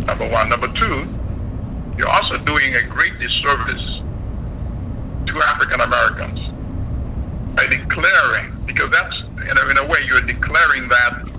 Number 0.00 0.28
one. 0.28 0.50
Number 0.50 0.68
two, 0.68 1.08
you're 1.96 2.10
also 2.10 2.36
doing 2.36 2.74
a 2.74 2.82
great 2.82 3.18
disservice 3.18 4.02
to 5.24 5.42
African 5.42 5.80
Americans 5.80 6.38
by 7.56 7.66
declaring, 7.66 8.62
because 8.66 8.90
that's 8.90 9.16
in 9.48 9.56
a, 9.56 9.70
in 9.70 9.78
a 9.78 9.86
way 9.86 10.00
you're 10.06 10.20
declaring 10.20 10.86
that 10.90 11.33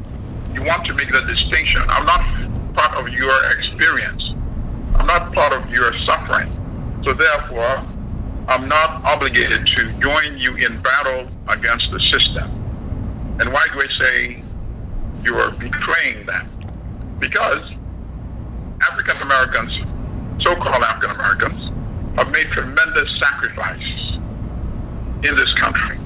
you 0.55 0.63
want 0.63 0.85
to 0.85 0.93
make 0.93 1.11
the 1.11 1.21
distinction. 1.21 1.81
I'm 1.89 2.05
not 2.05 2.73
part 2.73 2.95
of 2.95 3.09
your 3.13 3.35
experience. 3.57 4.23
I'm 4.95 5.05
not 5.05 5.33
part 5.33 5.53
of 5.53 5.69
your 5.69 5.91
suffering. 6.05 6.49
So 7.03 7.11
therefore, 7.13 7.85
I'm 8.47 8.69
not 8.69 9.03
obligated 9.03 9.67
to 9.67 9.91
join 9.99 10.37
you 10.37 10.55
in 10.55 10.81
battle 10.81 11.27
against 11.49 11.91
the 11.91 11.99
system. 11.99 12.49
And 13.41 13.51
why 13.51 13.67
do 13.73 13.81
I 13.81 13.87
say 13.99 14.43
you 15.25 15.35
are 15.35 15.51
betraying 15.51 16.25
them? 16.25 16.49
Because 17.19 17.59
African 18.89 19.17
Americans, 19.17 19.73
so-called 20.41 20.83
African 20.83 21.11
Americans, 21.11 22.17
have 22.17 22.31
made 22.31 22.49
tremendous 22.51 23.19
sacrifices 23.21 24.19
in 25.27 25.35
this 25.35 25.51
country. 25.55 25.97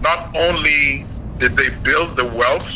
Not 0.00 0.34
only 0.34 1.04
did 1.38 1.54
they 1.56 1.68
build 1.68 2.16
the 2.16 2.24
wealth 2.24 2.66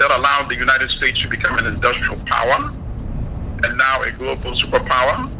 that 0.00 0.10
allowed 0.18 0.48
the 0.48 0.56
United 0.56 0.90
States 0.90 1.20
to 1.20 1.28
become 1.28 1.58
an 1.58 1.66
industrial 1.66 2.16
power 2.24 2.72
and 3.62 3.76
now 3.76 4.02
a 4.02 4.10
global 4.12 4.52
superpower, 4.52 5.30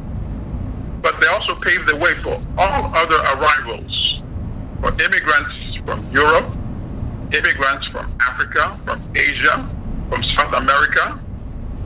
but 1.01 1.19
they 1.21 1.27
also 1.29 1.55
paved 1.57 1.89
the 1.89 1.97
way 1.97 2.13
for 2.23 2.41
all 2.59 2.93
other 2.95 3.17
arrivals, 3.35 4.23
for 4.81 4.93
immigrants 5.01 5.79
from 5.87 6.07
Europe, 6.13 6.53
immigrants 7.33 7.87
from 7.89 8.15
Africa, 8.21 8.79
from 8.85 9.03
Asia, 9.17 9.69
from 10.11 10.23
South 10.37 10.55
America. 10.55 11.19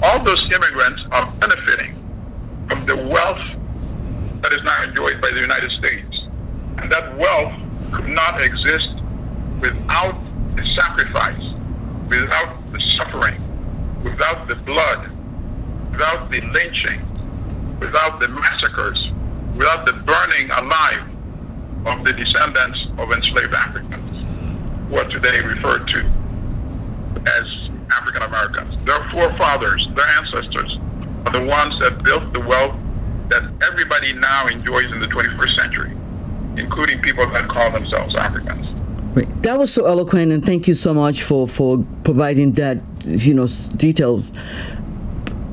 All 0.02 0.24
those 0.24 0.42
immigrants 0.52 1.00
are 1.12 1.30
benefiting 1.38 1.94
from 2.68 2.84
the 2.86 2.96
wealth 2.96 3.44
that 4.42 4.52
is 4.52 4.62
now 4.64 4.82
enjoyed 4.82 5.20
by 5.22 5.30
the 5.30 5.40
United 5.40 5.70
States. 5.70 6.26
And 6.78 6.90
that 6.90 7.16
wealth 7.16 7.54
could 7.92 8.08
not 8.08 8.42
exist 8.42 8.90
without 9.60 10.18
the 10.56 10.66
sacrifice, 10.74 11.33
without 12.20 12.72
the 12.72 12.80
suffering, 12.96 13.40
without 14.02 14.48
the 14.48 14.56
blood, 14.56 15.10
without 15.90 16.30
the 16.30 16.40
lynching, 16.40 17.00
without 17.80 18.20
the 18.20 18.28
massacres, 18.28 19.10
without 19.56 19.86
the 19.86 19.92
burning 19.92 20.50
alive 20.50 21.02
of 21.86 22.04
the 22.04 22.12
descendants 22.12 22.78
of 22.98 23.12
enslaved 23.12 23.54
Africans, 23.54 24.88
who 24.88 24.96
are 24.96 25.08
today 25.08 25.40
referred 25.40 25.86
to 25.88 26.00
as 27.26 27.44
African 27.92 28.22
Americans. 28.22 28.74
Their 28.86 29.10
forefathers, 29.10 29.86
their 29.96 30.08
ancestors, 30.18 30.78
are 31.26 31.32
the 31.32 31.44
ones 31.44 31.78
that 31.80 32.02
built 32.04 32.32
the 32.32 32.40
wealth 32.40 32.76
that 33.28 33.42
everybody 33.70 34.12
now 34.12 34.46
enjoys 34.46 34.86
in 34.86 35.00
the 35.00 35.06
21st 35.06 35.60
century, 35.60 35.96
including 36.56 37.00
people 37.00 37.28
that 37.30 37.48
call 37.48 37.70
themselves 37.72 38.14
Africans. 38.14 38.73
Right. 39.14 39.42
That 39.44 39.58
was 39.58 39.72
so 39.72 39.86
eloquent, 39.86 40.32
and 40.32 40.44
thank 40.44 40.66
you 40.66 40.74
so 40.74 40.92
much 40.92 41.22
for 41.22 41.46
for 41.46 41.84
providing 42.02 42.52
that, 42.52 42.82
you 43.04 43.32
know, 43.32 43.46
details. 43.76 44.32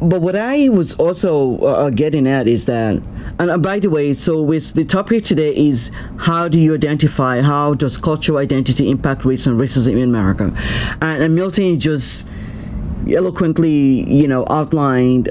But 0.01 0.21
what 0.21 0.35
I 0.35 0.69
was 0.69 0.95
also 0.95 1.59
uh, 1.59 1.91
getting 1.91 2.25
at 2.25 2.47
is 2.47 2.65
that, 2.65 2.99
and 3.37 3.51
uh, 3.51 3.59
by 3.59 3.77
the 3.77 3.91
way, 3.91 4.15
so 4.15 4.41
with 4.41 4.73
the 4.73 4.83
topic 4.83 5.23
today 5.23 5.55
is 5.55 5.91
how 6.17 6.47
do 6.47 6.57
you 6.57 6.73
identify, 6.73 7.41
how 7.41 7.75
does 7.75 7.97
cultural 7.97 8.39
identity 8.39 8.89
impact 8.89 9.25
race 9.25 9.45
and 9.45 9.59
racism 9.59 9.91
in 9.91 10.09
America? 10.09 10.51
And, 11.01 11.21
and 11.21 11.35
Milton 11.35 11.79
just 11.79 12.25
eloquently, 13.11 14.09
you 14.11 14.27
know, 14.27 14.43
outlined, 14.49 15.29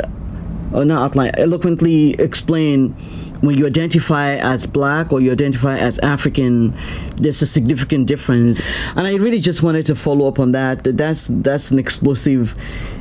or 0.73 0.85
not 0.85 1.03
outlined, 1.03 1.35
eloquently 1.37 2.13
explained 2.21 2.95
when 3.41 3.57
you 3.57 3.67
identify 3.67 4.37
as 4.37 4.67
black 4.67 5.13
or 5.13 5.21
you 5.21 5.33
identify 5.33 5.77
as 5.77 5.99
African, 6.01 6.77
there's 7.17 7.43
a 7.43 7.47
significant 7.47 8.07
difference. 8.07 8.61
And 8.97 9.07
I 9.07 9.15
really 9.17 9.41
just 9.41 9.63
wanted 9.63 9.87
to 9.87 9.95
follow 9.95 10.29
up 10.29 10.39
on 10.39 10.53
that. 10.53 10.85
That's 10.85 11.29
that's 11.29 11.71
an 11.71 11.79
explosive, 11.79 12.55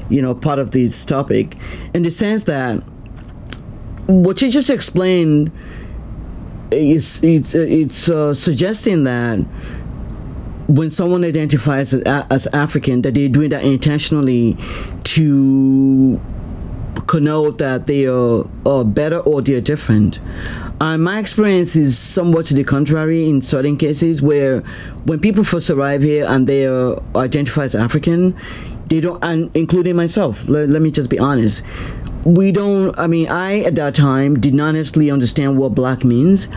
you 0.09 0.21
know, 0.21 0.33
part 0.33 0.59
of 0.59 0.71
this 0.71 1.05
topic, 1.05 1.57
in 1.93 2.03
the 2.03 2.11
sense 2.11 2.43
that 2.43 2.81
what 4.07 4.41
you 4.41 4.51
just 4.51 4.69
explained 4.69 5.51
is 6.71 7.21
it's 7.23 7.53
it's 7.55 8.09
uh, 8.09 8.33
suggesting 8.33 9.03
that 9.03 9.39
when 10.67 10.89
someone 10.89 11.23
identifies 11.23 11.93
as, 11.93 12.03
as 12.29 12.47
African, 12.47 13.01
that 13.01 13.15
they're 13.15 13.27
doing 13.27 13.49
that 13.49 13.63
intentionally 13.63 14.55
to 15.03 16.21
connote 17.09 17.57
that 17.57 17.87
they 17.87 18.05
are, 18.05 18.47
are 18.67 18.85
better 18.85 19.17
or 19.21 19.41
they're 19.41 19.59
different. 19.59 20.19
And 20.79 21.03
my 21.03 21.17
experience 21.17 21.75
is 21.75 21.97
somewhat 21.97 22.45
to 22.47 22.53
the 22.53 22.63
contrary 22.63 23.27
in 23.27 23.41
certain 23.41 23.77
cases 23.77 24.21
where 24.21 24.59
when 25.05 25.19
people 25.19 25.43
first 25.43 25.71
arrive 25.71 26.03
here 26.03 26.27
and 26.29 26.45
they 26.45 26.67
are 26.67 27.01
identified 27.15 27.65
as 27.65 27.75
African, 27.75 28.37
they 28.85 28.99
don't, 29.01 29.21
and 29.23 29.49
including 29.55 29.95
myself, 29.95 30.47
let, 30.47 30.69
let 30.69 30.83
me 30.83 30.91
just 30.91 31.09
be 31.09 31.17
honest, 31.17 31.65
we 32.25 32.51
don't, 32.51 32.97
I 32.99 33.07
mean, 33.07 33.27
I 33.27 33.61
at 33.61 33.73
that 33.75 33.95
time 33.95 34.39
did 34.39 34.53
not 34.53 34.73
necessarily 34.73 35.09
understand 35.09 35.57
what 35.57 35.73
black 35.73 36.03
means. 36.03 36.47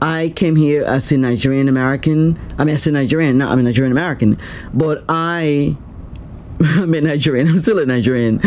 I 0.00 0.32
came 0.36 0.56
here 0.56 0.84
as 0.84 1.12
a 1.12 1.18
Nigerian 1.18 1.68
American. 1.68 2.38
I 2.56 2.64
mean, 2.64 2.76
as 2.76 2.86
a 2.86 2.92
Nigerian, 2.92 3.36
not 3.36 3.52
I'm 3.52 3.58
a 3.58 3.62
Nigerian 3.62 3.92
American, 3.92 4.38
but 4.72 5.04
I, 5.06 5.76
I'm 6.60 6.94
a 6.94 7.00
Nigerian. 7.02 7.46
I'm 7.48 7.58
still 7.58 7.78
a 7.78 7.84
Nigerian. 7.84 8.40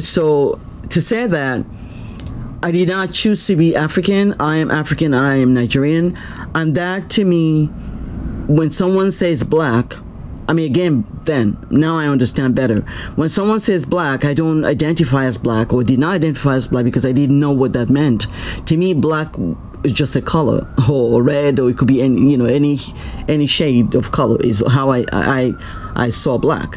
So 0.00 0.60
to 0.94 1.00
say 1.00 1.26
that 1.26 1.66
I 2.62 2.70
did 2.70 2.88
not 2.88 3.12
choose 3.12 3.44
to 3.48 3.56
be 3.56 3.74
African. 3.74 4.32
I 4.40 4.56
am 4.56 4.70
African. 4.70 5.12
I 5.12 5.36
am 5.38 5.52
Nigerian. 5.52 6.16
And 6.54 6.76
that 6.76 7.10
to 7.10 7.24
me, 7.24 7.66
when 8.46 8.70
someone 8.70 9.10
says 9.10 9.42
black, 9.42 9.96
I 10.46 10.52
mean, 10.52 10.70
again, 10.70 11.04
then, 11.24 11.58
now 11.68 11.98
I 11.98 12.06
understand 12.06 12.54
better. 12.54 12.82
When 13.16 13.28
someone 13.28 13.58
says 13.58 13.84
black, 13.84 14.24
I 14.24 14.34
don't 14.34 14.64
identify 14.64 15.24
as 15.24 15.36
black 15.36 15.72
or 15.72 15.82
did 15.82 15.98
not 15.98 16.14
identify 16.14 16.54
as 16.54 16.68
black 16.68 16.84
because 16.84 17.04
I 17.04 17.10
didn't 17.10 17.40
know 17.40 17.50
what 17.50 17.72
that 17.72 17.90
meant. 17.90 18.26
To 18.66 18.76
me, 18.76 18.94
black 18.94 19.34
is 19.82 19.92
just 19.92 20.14
a 20.14 20.22
color 20.22 20.64
or 20.88 21.24
red 21.24 21.58
or 21.58 21.70
it 21.70 21.76
could 21.76 21.88
be 21.88 22.02
any, 22.02 22.30
you 22.30 22.36
know, 22.36 22.46
any, 22.46 22.78
any 23.26 23.46
shade 23.46 23.96
of 23.96 24.12
color 24.12 24.40
is 24.42 24.62
how 24.70 24.90
I, 24.90 25.04
I, 25.12 25.52
I 25.96 26.10
saw 26.10 26.38
black. 26.38 26.76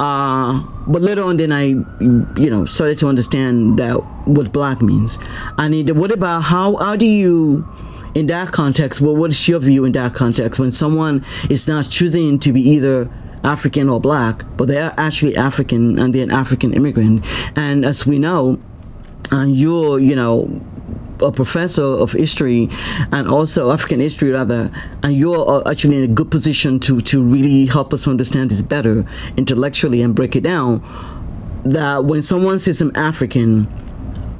Uh, 0.00 0.62
but 0.86 1.02
later 1.02 1.22
on, 1.24 1.36
then 1.36 1.52
I, 1.52 1.64
you 1.64 2.50
know, 2.50 2.64
started 2.66 2.98
to 2.98 3.08
understand 3.08 3.78
that 3.78 3.94
what 4.26 4.52
black 4.52 4.80
means. 4.80 5.18
I 5.58 5.66
And 5.66 5.90
what 5.98 6.12
about 6.12 6.42
how 6.42 6.76
how 6.76 6.96
do 6.96 7.06
you, 7.06 7.66
in 8.14 8.26
that 8.28 8.52
context, 8.52 9.00
well, 9.00 9.16
what 9.16 9.30
is 9.30 9.48
your 9.48 9.58
view 9.60 9.84
in 9.84 9.92
that 9.92 10.14
context 10.14 10.58
when 10.58 10.72
someone 10.72 11.24
is 11.50 11.66
not 11.66 11.90
choosing 11.90 12.38
to 12.40 12.52
be 12.52 12.60
either 12.60 13.10
African 13.44 13.88
or 13.88 14.00
black, 14.00 14.44
but 14.56 14.68
they 14.68 14.80
are 14.80 14.94
actually 14.96 15.36
African 15.36 15.98
and 15.98 16.14
they're 16.14 16.24
an 16.24 16.30
African 16.30 16.72
immigrant, 16.74 17.24
and 17.56 17.84
as 17.84 18.06
we 18.06 18.18
know, 18.18 18.58
and 19.30 19.54
you're, 19.54 19.98
you 19.98 20.16
know, 20.16 20.60
a 21.22 21.32
professor 21.32 21.82
of 21.82 22.12
history 22.12 22.68
and 23.12 23.28
also 23.28 23.70
African 23.70 24.00
history 24.00 24.30
rather, 24.30 24.70
and 25.02 25.14
you're 25.14 25.66
actually 25.68 25.96
in 25.98 26.04
a 26.04 26.14
good 26.14 26.30
position 26.30 26.78
to 26.80 27.00
to 27.02 27.22
really 27.22 27.66
help 27.66 27.92
us 27.92 28.06
understand 28.06 28.50
this 28.50 28.62
better 28.62 29.04
intellectually 29.36 30.02
and 30.02 30.14
break 30.14 30.36
it 30.36 30.42
down. 30.42 30.82
That 31.64 32.04
when 32.04 32.22
someone 32.22 32.58
says 32.58 32.80
I'm 32.80 32.92
African, 32.94 33.66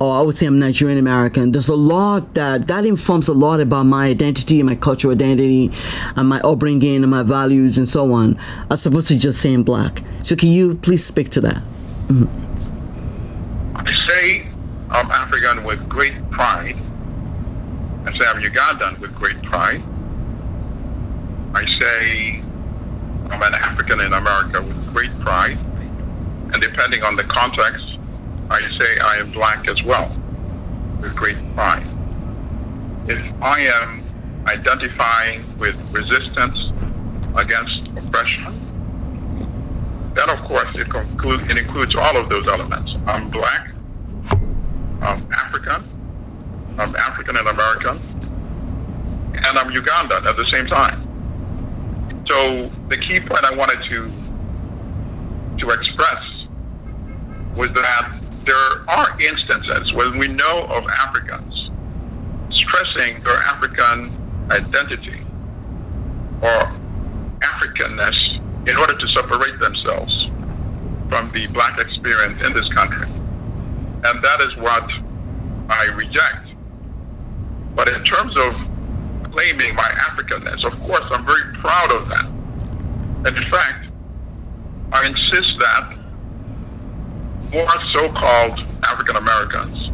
or 0.00 0.16
I 0.16 0.20
would 0.22 0.38
say 0.38 0.46
I'm 0.46 0.58
Nigerian 0.58 0.98
American, 0.98 1.52
there's 1.52 1.68
a 1.68 1.74
lot 1.74 2.34
that 2.34 2.68
that 2.68 2.84
informs 2.84 3.28
a 3.28 3.34
lot 3.34 3.60
about 3.60 3.84
my 3.84 4.06
identity, 4.06 4.62
my 4.62 4.76
cultural 4.76 5.12
identity, 5.12 5.72
and 6.16 6.28
my 6.28 6.40
upbringing 6.40 7.02
and 7.02 7.10
my 7.10 7.22
values 7.22 7.78
and 7.78 7.88
so 7.88 8.12
on, 8.12 8.38
as 8.70 8.86
opposed 8.86 9.08
to 9.08 9.18
just 9.18 9.40
saying 9.40 9.64
black. 9.64 10.02
So 10.22 10.36
can 10.36 10.50
you 10.50 10.76
please 10.76 11.04
speak 11.04 11.30
to 11.30 11.40
that? 11.42 11.56
Mm-hmm. 12.08 12.47
I'm 14.90 15.10
African 15.10 15.64
with 15.64 15.86
great 15.88 16.14
pride. 16.30 16.76
I 18.06 18.18
say 18.18 18.26
I'm 18.26 18.42
Ugandan 18.42 18.98
with 19.00 19.14
great 19.14 19.40
pride. 19.42 19.82
I 21.54 21.64
say 21.80 22.42
I'm 23.30 23.42
an 23.42 23.54
African 23.54 24.00
in 24.00 24.12
America 24.14 24.62
with 24.62 24.94
great 24.94 25.10
pride. 25.20 25.58
And 26.52 26.62
depending 26.62 27.02
on 27.04 27.16
the 27.16 27.24
context, 27.24 27.84
I 28.50 28.60
say 28.78 28.98
I 29.02 29.16
am 29.16 29.30
black 29.32 29.68
as 29.68 29.82
well 29.82 30.16
with 31.02 31.14
great 31.14 31.36
pride. 31.54 31.86
If 33.06 33.42
I 33.42 33.60
am 33.82 34.04
identifying 34.46 35.44
with 35.58 35.76
resistance 35.92 36.58
against 37.36 37.88
oppression, 37.88 38.54
then 40.14 40.30
of 40.30 40.44
course 40.46 40.76
it, 40.76 40.88
concludes, 40.88 41.44
it 41.44 41.58
includes 41.58 41.94
all 41.94 42.16
of 42.16 42.30
those 42.30 42.46
elements. 42.48 42.90
I'm 43.06 43.28
black, 43.28 43.70
I'm 45.02 45.28
African, 45.32 46.76
I'm 46.78 46.96
African 46.96 47.36
and 47.36 47.48
American, 47.48 47.98
and 49.34 49.58
I'm 49.58 49.70
Ugandan 49.70 50.26
at 50.26 50.36
the 50.36 50.46
same 50.46 50.66
time. 50.66 51.04
So 52.28 52.70
the 52.88 52.96
key 52.98 53.20
point 53.20 53.44
I 53.44 53.54
wanted 53.54 53.78
to 53.90 54.12
to 55.58 55.70
express 55.70 56.22
was 57.56 57.68
that 57.74 58.20
there 58.46 58.88
are 58.88 59.20
instances 59.20 59.92
when 59.92 60.18
we 60.18 60.28
know 60.28 60.66
of 60.70 60.84
Africans 60.86 61.70
stressing 62.52 63.22
their 63.24 63.36
African 63.36 64.12
identity 64.50 65.20
or 66.42 66.78
Africanness 67.40 68.68
in 68.68 68.76
order 68.76 68.96
to 68.96 69.08
separate 69.08 69.58
themselves 69.60 70.28
from 71.08 71.30
the 71.32 71.46
black 71.48 71.80
experience 71.80 72.44
in 72.46 72.52
this 72.54 72.68
country. 72.74 73.08
And 74.04 74.22
that 74.22 74.40
is 74.42 74.56
what 74.56 74.90
I 75.70 75.90
reject. 75.94 76.48
But 77.74 77.88
in 77.88 78.04
terms 78.04 78.36
of 78.36 78.54
claiming 79.32 79.74
my 79.74 79.88
Africanness, 80.08 80.64
of 80.64 80.78
course, 80.80 81.04
I'm 81.10 81.26
very 81.26 81.52
proud 81.54 81.92
of 81.92 82.08
that. 82.08 82.26
And 83.26 83.36
in 83.36 83.50
fact, 83.50 83.86
I 84.92 85.06
insist 85.06 85.54
that 85.58 85.98
more 87.52 87.68
so-called 87.92 88.60
African 88.84 89.16
Americans 89.16 89.90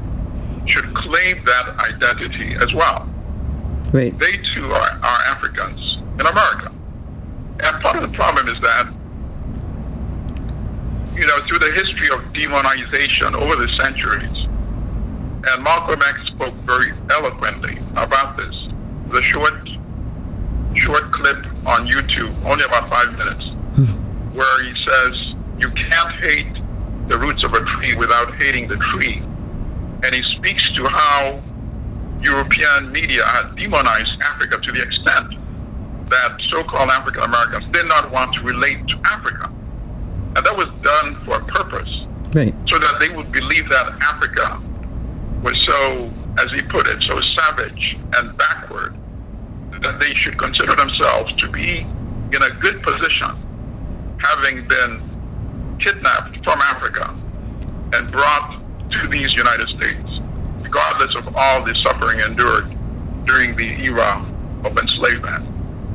should 0.71 0.95
claim 0.95 1.45
that 1.45 1.75
identity 1.91 2.57
as 2.61 2.73
well. 2.75 3.09
Right. 3.93 4.17
They 4.19 4.37
too 4.55 4.71
are, 4.71 5.01
are 5.03 5.19
Africans 5.29 5.99
in 6.21 6.27
America. 6.27 6.73
And 7.61 7.83
part 7.83 7.97
of 7.97 8.11
the 8.11 8.17
problem 8.17 8.49
is 8.49 8.61
that, 8.63 8.93
the 11.59 11.73
history 11.73 12.09
of 12.09 12.21
demonization 12.33 13.35
over 13.35 13.57
the 13.57 13.69
centuries, 13.81 14.47
and 15.47 15.63
Malcolm 15.63 16.01
X 16.09 16.21
spoke 16.29 16.55
very 16.67 16.93
eloquently 17.11 17.79
about 17.97 18.37
this. 18.37 18.55
The 19.13 19.23
short, 19.23 19.55
short 20.75 21.13
clip 21.13 21.45
on 21.67 21.87
YouTube, 21.87 22.35
only 22.45 22.65
about 22.65 22.91
five 22.91 23.13
minutes, 23.19 23.45
hmm. 23.77 24.35
where 24.35 24.65
he 24.65 24.75
says, 24.87 25.35
you 25.59 25.71
can't 25.71 26.13
hate 26.25 26.55
the 27.09 27.19
roots 27.19 27.45
of 27.45 27.53
a 27.53 27.65
tree 27.65 27.95
without 27.95 28.35
hating 28.37 28.69
the 28.69 28.77
tree. 28.77 29.23
And 30.03 30.15
he 30.15 30.23
speaks 30.37 30.71
to 30.75 30.87
how 30.89 31.43
European 32.23 32.91
media 32.91 33.25
had 33.25 33.55
demonized 33.57 34.13
Africa 34.23 34.59
to 34.59 34.73
the 34.73 34.83
extent 34.83 35.35
that 36.11 36.37
so-called 36.51 36.91
African 36.91 37.23
Americans 37.23 37.65
did 37.73 37.87
not 37.87 38.11
want 38.11 38.35
to 38.35 38.43
relate 38.43 38.87
to 38.89 38.99
Africa. 39.05 39.51
And 40.37 40.45
that 40.45 40.57
was 40.57 40.67
done 40.83 41.25
for 41.25 41.37
a 41.41 41.45
purpose. 41.45 41.89
Right. 42.35 42.55
So 42.69 42.79
that 42.79 42.99
they 43.01 43.15
would 43.15 43.31
believe 43.31 43.69
that 43.71 43.93
Africa 44.03 44.61
was 45.43 45.61
so, 45.65 46.13
as 46.39 46.51
he 46.51 46.63
put 46.63 46.89
it, 46.89 47.03
so 47.03 47.21
savage 47.21 47.97
and 48.17 48.37
backward 48.37 48.97
that 49.83 50.01
they 50.01 50.15
should 50.15 50.39
consider 50.39 50.75
themselves 50.75 51.33
to 51.35 51.49
be 51.49 51.81
in 52.33 52.43
a 52.43 52.51
good 52.59 52.83
position, 52.83 53.31
having 54.19 54.67
been 54.67 55.79
kidnapped 55.79 56.43
from 56.43 56.61
Africa 56.63 57.15
and 57.93 58.11
brought 58.11 58.63
to 58.91 59.09
these 59.09 59.33
United 59.35 59.69
States, 59.69 60.09
regardless 60.61 61.15
of 61.15 61.29
all 61.37 61.65
the 61.65 61.75
suffering 61.87 62.21
endured 62.21 62.69
during 63.27 63.55
the 63.57 63.85
era 63.85 64.25
of 64.65 64.77
enslavement. 64.77 65.45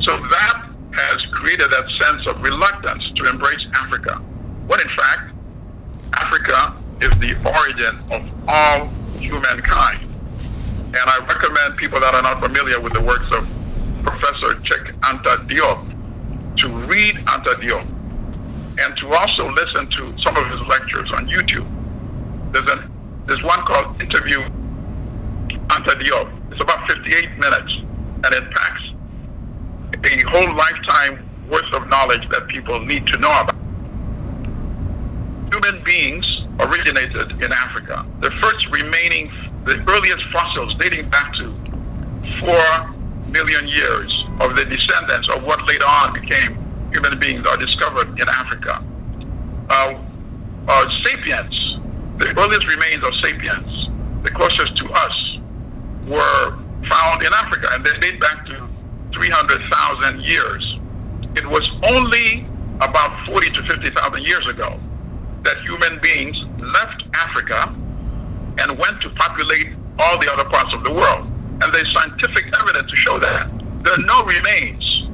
So 0.03 0.15
that 0.15 0.69
has 0.93 1.25
created 1.31 1.69
that 1.71 1.89
sense 1.99 2.27
of 2.27 2.41
reluctance 2.41 3.03
to 3.15 3.29
embrace 3.29 3.65
Africa, 3.75 4.21
when 4.69 4.79
in 4.81 4.89
fact, 4.89 5.33
Africa 6.13 6.77
is 7.01 7.09
the 7.17 7.33
origin 7.41 7.97
of 8.13 8.21
all 8.47 8.85
humankind. 9.17 10.05
And 10.85 10.95
I 10.95 11.25
recommend 11.27 11.75
people 11.75 11.99
that 11.99 12.13
are 12.13 12.21
not 12.21 12.39
familiar 12.39 12.79
with 12.79 12.93
the 12.93 13.01
works 13.01 13.31
of 13.31 13.49
Professor 14.03 14.59
Cheikh 14.61 14.93
Anta 15.01 15.49
Diop 15.49 16.57
to 16.57 16.69
read 16.85 17.15
Anta 17.15 17.55
Diop 17.59 17.87
and 18.79 18.95
to 18.97 19.07
also 19.09 19.49
listen 19.49 19.89
to 19.89 20.13
some 20.21 20.37
of 20.37 20.45
his 20.51 20.61
lectures 20.67 21.11
on 21.13 21.27
YouTube. 21.27 21.67
There's, 22.53 22.69
an, 22.69 22.91
there's 23.25 23.41
one 23.41 23.61
called 23.65 23.99
Interview 24.03 24.37
Anta 25.49 25.97
Diop. 25.97 26.51
It's 26.51 26.61
about 26.61 26.87
58 26.87 27.39
minutes, 27.39 27.73
and 27.73 28.33
it 28.35 28.51
packs 28.51 28.83
a 30.03 30.29
whole 30.29 30.55
lifetime 30.55 31.27
worth 31.49 31.73
of 31.73 31.87
knowledge 31.87 32.29
that 32.29 32.47
people 32.47 32.79
need 32.85 33.07
to 33.07 33.17
know 33.17 33.41
about. 33.41 33.58
Human 35.51 35.83
beings 35.83 36.25
originated 36.59 37.31
in 37.43 37.51
Africa. 37.51 38.05
The 38.21 38.29
first 38.41 38.67
remaining, 38.69 39.31
the 39.65 39.83
earliest 39.89 40.23
fossils 40.29 40.75
dating 40.75 41.09
back 41.09 41.33
to 41.35 41.55
four 42.39 42.93
million 43.29 43.67
years 43.67 44.25
of 44.41 44.55
the 44.55 44.65
descendants 44.65 45.27
of 45.29 45.43
what 45.43 45.65
later 45.67 45.85
on 45.85 46.13
became 46.13 46.55
human 46.91 47.19
beings 47.19 47.47
are 47.47 47.57
discovered 47.57 48.09
in 48.19 48.27
Africa. 48.29 48.83
Uh, 49.69 49.99
uh, 50.67 50.89
sapiens, 51.03 51.77
the 52.17 52.33
earliest 52.37 52.67
remains 52.67 53.03
of 53.03 53.15
sapiens, 53.15 53.89
the 54.23 54.29
closest 54.29 54.77
to 54.77 54.89
us, 54.91 55.37
were 56.05 56.57
found 56.89 57.21
in 57.23 57.33
Africa, 57.33 57.69
and 57.71 57.85
they 57.85 57.97
date 57.99 58.19
back 58.19 58.45
to 58.45 58.67
300,000 59.13 60.21
years. 60.21 60.79
It 61.35 61.45
was 61.47 61.67
only 61.83 62.45
about 62.81 63.25
40 63.25 63.49
to 63.51 63.63
50,000 63.63 64.23
years 64.23 64.47
ago 64.47 64.79
that 65.43 65.57
human 65.61 65.99
beings 65.99 66.37
left 66.59 67.03
Africa 67.15 67.75
and 68.59 68.77
went 68.77 69.01
to 69.01 69.09
populate 69.11 69.67
all 69.97 70.17
the 70.19 70.31
other 70.31 70.45
parts 70.49 70.73
of 70.73 70.83
the 70.83 70.91
world. 70.91 71.27
And 71.61 71.73
there's 71.73 71.91
scientific 71.91 72.45
evidence 72.61 72.89
to 72.89 72.95
show 72.95 73.19
that. 73.19 73.49
There 73.83 73.93
are 73.93 74.05
no 74.05 74.23
remains 74.23 75.07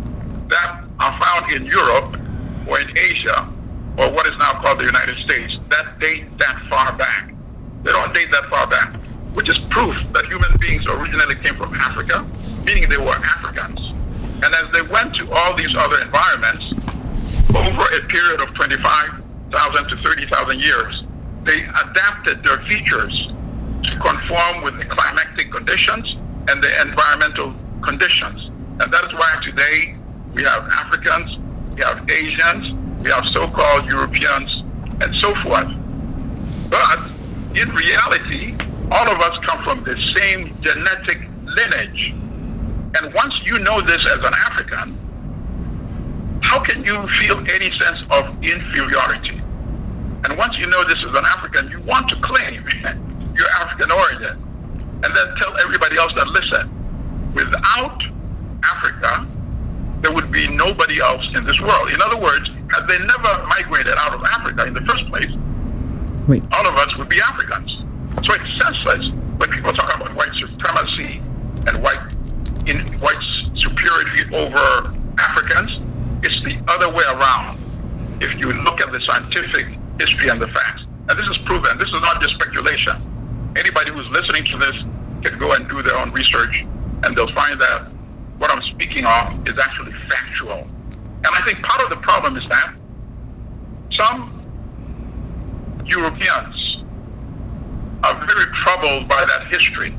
that 0.50 0.84
are 1.00 1.20
found 1.22 1.52
in 1.52 1.66
Europe 1.66 2.20
or 2.68 2.80
in 2.80 2.98
Asia 2.98 3.50
or 3.98 4.12
what 4.12 4.28
is 4.28 4.38
now 4.38 4.52
called 4.62 4.80
the 4.80 4.86
United 4.86 5.18
States 5.24 5.58
that 5.70 6.00
date 6.00 6.26
that 6.38 6.62
far 6.70 6.96
back. 6.98 7.34
They 7.84 7.92
don't 7.92 8.14
date 8.14 8.32
that 8.32 8.46
far 8.50 8.68
back, 8.68 8.96
which 9.34 9.50
is 9.50 9.58
proof 9.70 9.96
that 10.14 10.26
human 10.26 10.52
beings 10.60 10.86
originally 10.88 11.36
came 11.36 11.56
from 11.56 11.74
Africa, 11.76 12.26
meaning 12.66 12.90
they 12.90 12.98
were 12.98 13.16
Africans. 13.16 13.92
And 14.44 14.54
as 14.54 14.72
they 14.74 14.82
went 14.82 15.16
to 15.16 15.32
all 15.32 15.56
these 15.56 15.74
other 15.76 16.02
environments, 16.02 16.74
over 17.56 17.84
a 17.96 18.02
period 18.08 18.42
of 18.42 18.54
25,000 19.52 19.88
to 19.90 19.96
30,000 20.04 20.60
years, 20.60 21.04
they 21.44 21.64
adapted 21.64 22.44
their 22.44 22.58
features 22.68 23.32
to 23.84 23.92
conform 24.00 24.64
with 24.64 24.78
the 24.78 24.86
climatic 24.86 25.52
conditions 25.52 26.16
and 26.50 26.64
the 26.64 26.82
environmental 26.82 27.54
conditions. 27.82 28.46
And 28.80 28.92
that 28.92 29.06
is 29.06 29.14
why 29.14 29.38
today 29.44 29.96
we 30.34 30.44
have 30.44 30.68
Africans, 30.72 31.38
we 31.76 31.82
have 31.84 32.10
Asians, 32.10 33.04
we 33.04 33.12
have 33.12 33.26
so-called 33.34 33.86
Europeans, 33.86 34.64
and 35.02 35.16
so 35.18 35.34
forth. 35.36 35.72
But 36.70 37.00
in 37.56 37.70
reality, 37.70 38.56
all 38.92 39.08
of 39.08 39.20
us 39.20 39.38
come 39.46 39.64
from 39.64 39.84
the 39.84 39.96
same 40.18 40.58
genetic 40.62 41.22
lineage. 41.44 42.14
And 42.98 43.14
once 43.14 43.40
you 43.46 43.60
know 43.60 43.82
this 43.82 44.06
as 44.06 44.18
an 44.18 44.34
African, 44.50 44.98
how 46.42 46.60
can 46.62 46.84
you 46.86 47.08
feel 47.10 47.40
any 47.40 47.72
sense 47.72 48.00
of 48.12 48.44
inferiority? 48.44 49.35
And 50.26 50.40
once 50.40 50.58
you 50.58 50.66
know 50.66 50.84
this 50.84 50.98
is 50.98 51.14
an 51.14 51.26
African, 51.38 51.70
you 51.70 51.80
want 51.82 52.10
to 52.10 52.16
claim 52.18 52.66
your 53.38 53.48
African 53.62 53.92
origin. 53.92 54.42
And 55.04 55.16
then 55.16 55.36
tell 55.38 55.56
everybody 55.60 55.98
else 55.98 56.14
that, 56.16 56.28
listen, 56.30 56.66
without 57.36 58.02
Africa, 58.64 59.28
there 60.02 60.12
would 60.12 60.32
be 60.32 60.48
nobody 60.48 61.00
else 61.00 61.28
in 61.36 61.46
this 61.46 61.62
world. 61.62 61.90
In 61.92 62.02
other 62.02 62.18
words, 62.18 62.50
had 62.74 62.88
they 62.88 62.98
never 62.98 63.46
migrated 63.46 63.94
out 64.00 64.16
of 64.16 64.24
Africa 64.34 64.66
in 64.66 64.74
the 64.74 64.82
first 64.82 65.06
place, 65.08 65.30
Wait. 66.28 66.42
all 66.54 66.66
of 66.66 66.76
us 66.76 66.98
would 66.98 67.10
be 67.10 67.22
Africans. 67.22 67.86
So 68.26 68.34
it's 68.34 68.50
senseless 68.58 69.06
when 69.38 69.52
people 69.52 69.74
talk 69.74 69.96
about 69.96 70.16
white 70.16 70.34
supremacy 70.34 71.22
and 71.68 71.84
white 71.84 72.02
in 72.66 72.82
white 72.98 73.22
superiority 73.54 74.26
over 74.34 74.92
Africans. 75.20 75.70
It's 76.24 76.42
the 76.44 76.58
other 76.68 76.90
way 76.90 77.04
around. 77.14 77.60
If 78.22 78.40
you 78.40 78.52
look 78.54 78.82
at 78.82 78.92
the 78.92 79.02
scientific 79.02 79.75
history 80.00 80.30
and 80.30 80.42
the 80.42 80.48
facts, 80.48 80.84
and 81.10 81.20
this 81.20 81.28
is 81.28 81.38
proven. 81.40 81.78
This 81.78 81.90
is 81.90 82.02
not 82.02 82.22
just 82.22 82.36
speculation. 82.36 82.96
Anybody 83.56 83.92
who's 83.92 84.08
listening 84.08 84.46
to 84.46 84.58
this 84.58 84.76
can 85.24 85.40
go 85.40 85.54
and 85.54 85.68
do 85.70 85.82
their 85.82 85.98
own 85.98 86.12
research, 86.12 86.66
and 87.04 87.16
they'll 87.16 87.34
find 87.34 87.60
that 87.60 87.88
what 88.38 88.52
I'm 88.52 88.62
speaking 88.64 89.06
of 89.06 89.48
is 89.48 89.56
actually 89.62 89.94
factual. 90.10 90.68
And 91.26 91.28
I 91.28 91.42
think 91.46 91.64
part 91.64 91.82
of 91.84 91.90
the 91.90 91.98
problem 91.98 92.36
is 92.38 92.44
that 92.50 92.76
some 93.94 94.36
Europeans 95.86 96.84
are 98.04 98.14
very 98.28 98.46
troubled 98.54 99.08
by 99.08 99.24
that 99.26 99.48
history. 99.50 99.96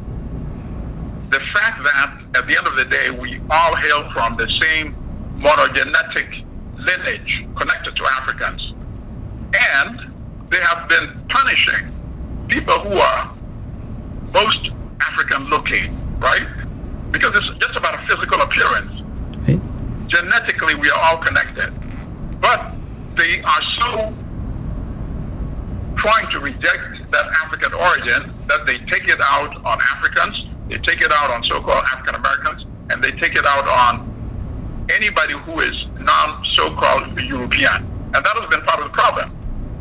The 1.30 1.40
fact 1.40 1.82
that 1.82 2.22
at 2.36 2.46
the 2.46 2.56
end 2.56 2.66
of 2.66 2.76
the 2.76 2.84
day, 2.84 3.10
we 3.10 3.40
all 3.50 3.76
hail 3.76 4.10
from 4.12 4.36
the 4.36 4.48
same 4.60 4.94
monogenetic 5.38 6.44
lineage 6.76 7.46
connected 7.56 7.96
to 7.96 8.04
Africans. 8.04 8.65
Have 9.56 10.88
been 10.88 11.20
punishing 11.28 11.92
people 12.48 12.78
who 12.80 12.98
are 12.98 13.34
most 14.32 14.70
African 15.00 15.48
looking, 15.48 16.18
right? 16.18 16.46
Because 17.10 17.36
it's 17.36 17.64
just 17.64 17.76
about 17.76 17.94
a 18.02 18.06
physical 18.06 18.40
appearance. 18.42 18.92
Okay. 19.42 19.60
Genetically, 20.08 20.74
we 20.74 20.90
are 20.90 21.00
all 21.04 21.18
connected. 21.18 21.72
But 22.40 22.72
they 23.16 23.42
are 23.42 23.62
so 23.78 24.14
trying 25.96 26.30
to 26.30 26.40
reject 26.40 27.10
that 27.10 27.26
African 27.44 27.72
origin 27.72 28.32
that 28.48 28.66
they 28.66 28.78
take 28.78 29.08
it 29.08 29.20
out 29.22 29.56
on 29.64 29.78
Africans, 29.94 30.44
they 30.68 30.76
take 30.78 31.00
it 31.00 31.12
out 31.12 31.30
on 31.30 31.42
so-called 31.44 31.84
African 31.92 32.16
Americans, 32.16 32.66
and 32.90 33.02
they 33.02 33.12
take 33.12 33.34
it 33.34 33.46
out 33.46 33.66
on 33.66 34.86
anybody 34.94 35.32
who 35.32 35.60
is 35.60 35.86
non 35.98 36.44
so-called 36.54 37.18
European. 37.20 37.86
And 38.14 38.24
that 38.24 38.36
has 38.36 38.46
been 38.48 38.64
part 38.66 38.80
of 38.80 38.84
the 38.84 38.96
problem. 38.96 39.35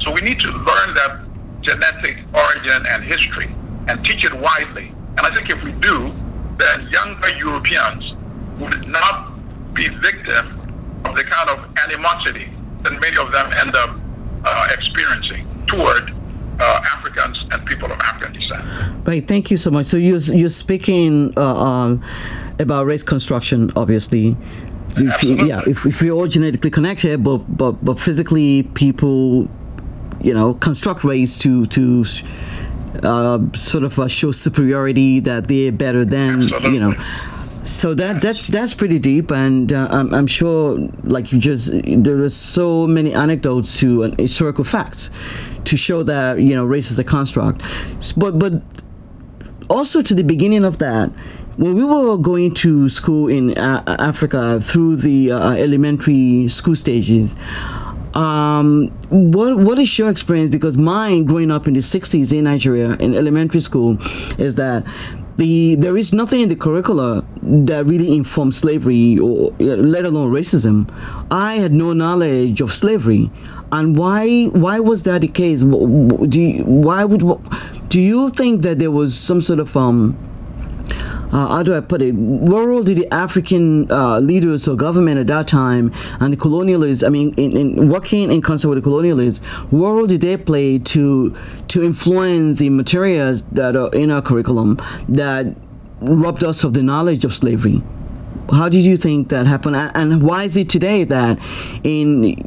So 0.06 0.12
we 0.12 0.22
need 0.22 0.40
to 0.40 0.52
learn 0.52 0.94
that 0.94 1.20
genetic 1.62 2.18
origin 2.34 2.86
and 2.90 3.04
history 3.04 3.54
and 3.88 4.06
teach 4.06 4.24
it 4.24 4.34
widely. 4.34 4.94
And 5.18 5.22
I 5.22 5.34
think 5.34 5.50
if 5.50 5.62
we 5.64 5.72
do, 5.74 6.14
then 6.58 6.88
younger 6.92 7.30
Europeans 7.38 8.14
would 8.60 8.88
not 8.88 9.34
be 9.74 9.90
victim 9.90 10.62
of 11.06 11.16
the 11.16 11.24
kind 11.24 11.50
of 11.50 11.78
animosity 11.86 12.50
that 12.84 12.94
many 13.02 13.18
of 13.18 13.32
them 13.32 13.52
end 13.54 13.76
up 13.76 13.98
uh, 14.46 14.68
experiencing 14.72 15.48
toward 15.66 16.14
uh, 16.60 16.82
Africans 16.94 17.44
and 17.52 17.66
people 17.66 17.92
of 17.92 18.00
African 18.00 18.34
descent. 18.34 18.64
Right. 19.06 19.28
Thank 19.28 19.52
you 19.52 19.58
so 19.58 19.72
much. 19.72 19.88
So 19.88 19.98
you're 19.98 20.20
you're 20.20 20.50
speaking 20.50 21.34
uh, 21.36 21.42
um, 21.42 22.04
about 22.60 22.86
race 22.86 23.04
construction, 23.04 23.72
obviously. 23.76 24.38
If 24.98 25.24
you, 25.24 25.36
yeah, 25.46 25.62
if, 25.68 25.86
if 25.86 26.02
we're 26.02 26.14
all 26.14 26.28
genetically 26.28 26.72
connected, 26.72 27.22
but 27.24 27.40
but 27.50 27.84
but 27.84 28.00
physically, 28.00 28.64
people, 28.64 29.50
you 30.26 30.34
know, 30.34 30.54
construct 30.56 31.04
race 31.04 31.38
to 31.40 31.66
to 31.68 32.06
uh, 33.04 33.40
sort 33.54 33.84
of 33.84 34.00
uh, 34.00 34.08
show 34.08 34.32
superiority 34.32 35.20
that 35.20 35.48
they're 35.48 35.72
better 35.72 36.04
than 36.06 36.44
Absolutely. 36.44 36.74
you 36.74 36.80
know 36.80 36.94
so 37.66 37.96
that 37.96 38.22
that's 38.22 38.48
that's 38.48 38.76
pretty 38.76 39.00
deep, 39.00 39.32
and 39.32 39.74
uh, 39.74 39.88
I'm, 39.90 40.14
I'm 40.14 40.28
sure, 40.28 40.78
like 41.04 41.32
you 41.34 41.40
just, 41.40 41.72
there 41.84 42.22
are 42.22 42.30
so 42.30 42.86
many 42.86 43.12
anecdotes 43.12 43.80
to 43.80 44.04
uh, 44.04 44.12
historical 44.20 44.64
facts 44.64 45.10
to 45.66 45.76
show 45.76 46.04
that 46.04 46.40
you 46.40 46.54
know 46.54 46.64
race 46.64 46.92
is 46.92 47.00
a 47.00 47.04
construct. 47.04 47.64
But 48.16 48.38
but 48.38 48.62
also 49.68 50.04
to 50.04 50.14
the 50.14 50.24
beginning 50.24 50.64
of 50.64 50.78
that, 50.78 51.10
when 51.58 51.74
we 51.74 51.84
were 51.84 52.18
going 52.18 52.54
to 52.56 52.88
school 52.88 53.28
in 53.28 53.58
uh, 53.58 53.84
Africa 54.00 54.62
through 54.62 54.98
the 54.98 55.32
uh, 55.32 55.54
elementary 55.54 56.48
school 56.50 56.76
stages, 56.76 57.36
um, 58.16 58.88
what 59.10 59.58
what 59.58 59.78
is 59.78 59.98
your 60.00 60.10
experience? 60.10 60.50
Because 60.50 60.78
mine, 60.78 61.26
growing 61.26 61.52
up 61.52 61.68
in 61.68 61.74
the 61.74 61.82
'60s 61.82 62.34
in 62.34 62.46
Nigeria 62.46 62.94
in 62.94 63.14
elementary 63.14 63.60
school, 63.60 63.98
is 64.38 64.56
that 64.56 64.86
the 65.38 65.76
there 65.76 65.98
is 65.98 66.14
nothing 66.14 66.42
in 66.42 66.50
the 66.50 66.56
curricula 66.56 67.26
that 67.42 67.86
really 67.86 68.16
informs 68.16 68.58
slavery 68.58 69.18
or 69.20 69.52
let 69.60 70.06
alone 70.06 70.32
racism. 70.32 70.90
I 71.30 71.56
had 71.56 71.74
no 71.74 71.94
knowledge 71.94 72.62
of 72.62 72.74
slavery. 72.74 73.32
And 73.72 73.98
why 73.98 74.46
why 74.46 74.80
was 74.80 75.04
that 75.04 75.22
the 75.22 75.28
case? 75.28 75.62
Do 75.64 76.42
you, 76.42 76.64
why 76.64 77.04
would 77.04 77.24
do 77.90 78.00
you 78.00 78.30
think 78.30 78.62
that 78.62 78.80
there 78.80 78.92
was 78.92 79.18
some 79.18 79.42
sort 79.42 79.60
of 79.60 79.76
um 79.76 80.18
uh, 81.36 81.50
how 81.50 81.64
do 81.64 81.76
I 81.76 81.82
put 81.82 82.02
it? 82.02 82.16
What 82.16 82.66
role 82.66 82.82
did 82.82 82.98
the 82.98 83.14
African 83.14 83.92
uh, 83.92 84.20
leaders 84.20 84.70
or 84.70 84.78
government 84.78 85.20
at 85.20 85.28
that 85.28 85.50
time 85.50 85.92
and 86.22 86.32
the 86.32 86.38
colonialists, 86.38 87.06
I 87.06 87.10
mean, 87.10 87.34
in, 87.36 87.58
in, 87.58 87.90
working 87.90 88.32
in 88.32 88.42
concert 88.42 88.70
with 88.70 88.82
the 88.82 88.90
colonialists, 88.90 89.44
what 89.70 89.90
role 89.90 90.08
did 90.08 90.22
they 90.22 90.38
play 90.38 90.80
to 90.80 91.36
to 91.68 91.84
influence 91.84 92.60
the 92.60 92.70
materials 92.70 93.44
that 93.52 93.76
are 93.76 93.90
in 93.94 94.12
our 94.12 94.22
curriculum 94.22 94.80
that 95.10 95.48
robbed 96.00 96.44
us 96.46 96.64
of 96.64 96.74
the 96.74 96.82
knowledge 96.82 97.26
of 97.26 97.34
slavery? 97.34 97.84
How 98.52 98.70
did 98.70 98.86
you 98.86 98.96
think 98.96 99.28
that 99.28 99.46
happened? 99.46 99.76
And 99.76 100.24
why 100.24 100.44
is 100.46 100.56
it 100.56 100.70
today 100.70 101.04
that 101.04 101.38
in 101.84 102.38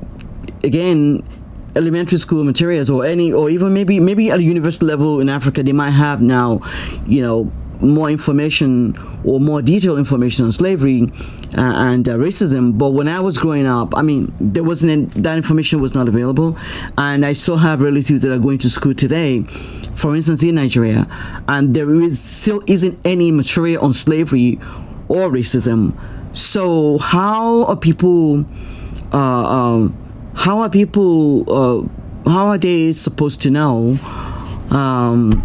again 0.64 1.22
elementary 1.76 2.16
school 2.16 2.42
materials 2.42 2.88
or 2.88 3.04
any 3.04 3.30
or 3.30 3.50
even 3.50 3.74
maybe 3.74 4.00
maybe 4.00 4.30
at 4.30 4.38
a 4.38 4.42
university 4.42 4.86
level 4.86 5.20
in 5.20 5.28
Africa 5.28 5.62
they 5.62 5.72
might 5.72 5.90
have 5.90 6.22
now, 6.22 6.62
you 7.06 7.20
know, 7.20 7.52
more 7.80 8.10
information 8.10 8.96
or 9.24 9.40
more 9.40 9.62
detailed 9.62 9.98
information 9.98 10.44
on 10.44 10.52
slavery 10.52 11.02
uh, 11.56 11.72
and 11.76 12.08
uh, 12.08 12.14
racism. 12.14 12.76
But 12.76 12.90
when 12.90 13.08
I 13.08 13.20
was 13.20 13.38
growing 13.38 13.66
up, 13.66 13.96
I 13.96 14.02
mean, 14.02 14.32
there 14.40 14.64
wasn't 14.64 15.12
that 15.22 15.36
information 15.36 15.80
was 15.80 15.94
not 15.94 16.08
available, 16.08 16.56
and 16.96 17.24
I 17.24 17.32
still 17.32 17.58
have 17.58 17.82
relatives 17.82 18.20
that 18.20 18.32
are 18.32 18.38
going 18.38 18.58
to 18.58 18.70
school 18.70 18.94
today. 18.94 19.42
For 19.94 20.14
instance, 20.14 20.42
in 20.42 20.54
Nigeria, 20.54 21.08
and 21.48 21.74
there 21.74 22.00
is 22.00 22.20
still 22.20 22.62
isn't 22.66 22.98
any 23.04 23.32
material 23.32 23.84
on 23.84 23.94
slavery 23.94 24.58
or 25.08 25.28
racism. 25.28 25.98
So 26.36 26.98
how 26.98 27.64
are 27.64 27.76
people? 27.76 28.44
Uh, 29.12 29.16
um, 29.16 29.96
how 30.34 30.60
are 30.60 30.70
people? 30.70 31.44
Uh, 31.50 32.30
how 32.30 32.48
are 32.48 32.58
they 32.58 32.92
supposed 32.92 33.42
to 33.42 33.50
know? 33.50 33.96
Um, 34.70 35.42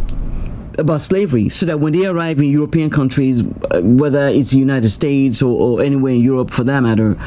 about 0.78 1.02
slavery 1.02 1.50
so 1.50 1.66
that 1.66 1.80
when 1.80 1.94
they 1.94 2.06
arrive 2.06 2.40
in 2.40 2.46
European 2.46 2.90
countries, 2.90 3.42
uh, 3.42 3.82
whether 3.82 4.28
it's 4.28 4.52
the 4.52 4.58
United 4.58 4.90
States 4.90 5.42
or, 5.42 5.80
or, 5.80 5.84
anywhere 5.84 6.14
in 6.14 6.22
Europe 6.22 6.50
for 6.50 6.64
that 6.64 6.82
matter, 6.82 7.18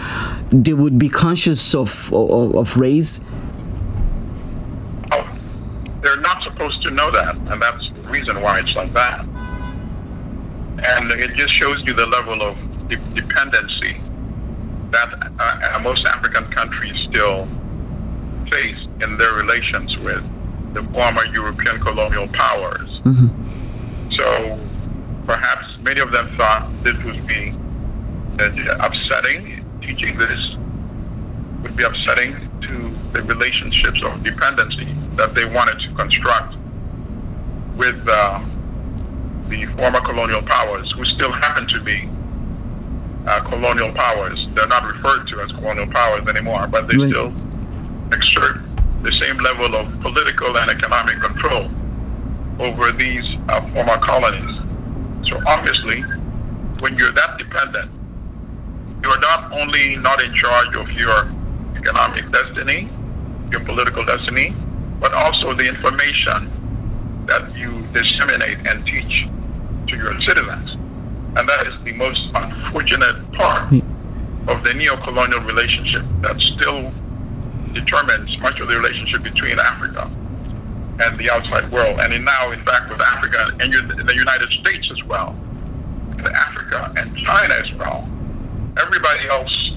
they 0.51 0.73
would 0.73 0.99
be 0.99 1.09
conscious 1.09 1.75
of, 1.75 2.13
of, 2.13 2.55
of 2.55 2.77
race? 2.77 3.21
Oh, 5.13 5.39
they're 6.03 6.21
not 6.21 6.43
supposed 6.43 6.83
to 6.85 6.91
know 6.91 7.11
that, 7.11 7.37
and 7.37 7.63
that's 7.63 7.91
the 7.95 8.09
reason 8.09 8.41
why 8.41 8.59
it's 8.61 8.75
like 8.75 8.93
that. 8.95 9.21
And 10.79 11.11
it 11.13 11.35
just 11.37 11.55
shows 11.55 11.81
you 11.87 11.95
the 11.95 12.07
level 12.07 12.43
of 12.43 12.57
de- 12.89 12.97
dependency 13.15 14.01
that 14.91 15.33
uh, 15.39 15.79
most 15.81 16.07
African 16.07 16.51
countries 16.53 16.95
still 17.09 17.49
face 18.51 18.87
in 19.03 19.19
their 19.19 19.35
relations 19.35 19.97
with 19.99 20.23
the 20.73 20.83
former 20.93 21.25
European 21.33 21.81
colonial 21.81 22.29
powers. 22.29 23.01
Mm-hmm. 23.05 24.13
So 24.13 24.59
perhaps 25.25 25.65
many 25.81 26.01
of 26.01 26.13
them 26.13 26.37
thought 26.37 26.71
this 26.83 26.95
would 27.05 27.27
be 27.27 27.55
upsetting, 28.39 29.65
teaching 29.81 30.19
this 30.19 30.57
would 31.63 31.77
be 31.77 31.85
upsetting 31.85 32.51
to 32.63 32.97
the 33.13 33.23
relationships 33.23 34.01
of 34.03 34.23
dependency 34.23 34.95
that 35.17 35.35
they 35.35 35.45
wanted 35.45 35.79
to 35.81 35.95
construct 35.95 36.55
with 37.77 37.97
uh, 38.09 38.41
the 39.49 39.67
former 39.77 40.01
colonial 40.01 40.43
powers, 40.43 40.93
who 40.97 41.05
still 41.05 41.33
happen 41.33 41.67
to 41.69 41.81
be 41.81 42.09
uh, 43.27 43.41
colonial 43.49 43.93
powers. 43.93 44.39
They're 44.55 44.67
not 44.67 44.85
referred 44.85 45.27
to 45.29 45.41
as 45.41 45.51
colonial 45.53 45.87
powers 45.87 46.27
anymore, 46.29 46.67
but 46.67 46.89
they 46.89 46.97
right. 46.97 47.11
still 47.11 47.33
exert 48.13 48.66
the 49.07 49.13
same 49.25 49.39
level 49.39 49.77
of 49.77 50.01
political 50.01 50.59
and 50.59 50.69
economic 50.69 51.21
control 51.21 51.71
over 52.59 52.91
these 52.91 53.25
uh, 53.49 53.61
former 53.73 53.99
colonies. 53.99 54.57
So 55.29 55.41
obviously, 55.47 56.01
when 56.81 56.99
you're 56.99 57.13
that 57.13 57.39
dependent, 57.39 57.91
you're 59.05 59.21
not 59.21 59.53
only 59.53 59.95
not 59.97 60.21
in 60.25 60.35
charge 60.35 60.75
of 60.75 60.91
your 60.91 61.31
economic 61.77 62.33
destiny, 62.33 62.89
your 63.53 63.61
political 63.61 64.05
destiny, 64.05 64.53
but 64.99 65.15
also 65.15 65.55
the 65.55 65.69
information 65.69 66.51
that 67.27 67.55
you 67.55 67.87
disseminate 67.95 68.59
and 68.67 68.85
teach 68.87 69.29
to 69.87 69.97
your 69.97 70.21
citizens. 70.23 70.73
And 71.37 71.49
that 71.49 71.69
is 71.69 71.75
the 71.85 71.93
most 71.93 72.23
unfortunate 72.35 73.33
part 73.35 73.73
of 74.49 74.65
the 74.65 74.75
neo-colonial 74.75 75.43
relationship 75.43 76.03
that 76.23 76.41
still 76.41 76.93
determines 77.81 78.37
much 78.39 78.59
of 78.61 78.69
the 78.69 78.77
relationship 78.77 79.23
between 79.23 79.59
Africa 79.59 80.11
and 81.01 81.19
the 81.19 81.31
outside 81.31 81.71
world, 81.71 82.01
and 82.01 82.25
now, 82.25 82.51
in 82.51 82.63
fact, 82.65 82.89
with 82.91 83.01
Africa 83.03 83.53
and 83.61 83.73
the 84.09 84.15
United 84.15 84.51
States 84.61 84.89
as 84.91 85.05
well, 85.05 85.37
and 86.19 86.29
Africa 86.29 86.93
and 86.97 87.17
China 87.19 87.55
as 87.55 87.73
well. 87.79 88.09
Everybody 88.81 89.29
else 89.29 89.73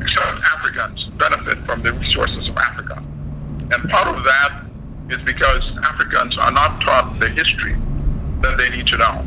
except 0.00 0.40
Africans 0.54 1.04
benefit 1.18 1.58
from 1.64 1.82
the 1.82 1.92
resources 1.92 2.48
of 2.48 2.56
Africa. 2.56 3.02
And 3.70 3.90
part 3.90 4.16
of 4.16 4.24
that 4.24 4.64
is 5.10 5.18
because 5.24 5.64
Africans 5.84 6.36
are 6.38 6.52
not 6.52 6.80
taught 6.80 7.18
the 7.18 7.28
history 7.30 7.76
that 8.42 8.58
they 8.58 8.70
need 8.70 8.86
to 8.88 8.96
know. 8.96 9.26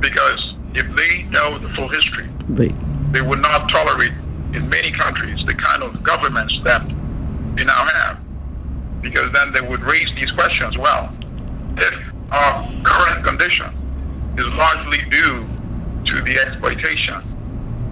Because 0.00 0.54
if 0.74 0.86
they 0.96 1.22
know 1.24 1.58
the 1.58 1.68
full 1.74 1.88
history, 1.88 2.28
Wait. 2.48 2.74
they 3.12 3.22
would 3.22 3.40
not 3.40 3.68
tolerate 3.68 4.12
in 4.52 4.68
many 4.68 4.90
countries 4.90 5.38
the 5.46 5.54
kind 5.54 5.82
of 5.82 6.02
governments 6.02 6.58
that 6.64 6.82
we 7.62 7.66
now 7.66 7.84
have. 7.84 8.18
Because 9.00 9.30
then 9.32 9.52
they 9.52 9.60
would 9.60 9.82
raise 9.82 10.10
these 10.16 10.30
questions. 10.32 10.76
Well, 10.76 11.14
if 11.76 11.94
our 12.32 12.68
current 12.82 13.24
condition 13.24 13.70
is 14.36 14.46
largely 14.46 14.98
due 15.10 15.46
to 16.06 16.22
the 16.22 16.38
exploitation 16.44 17.20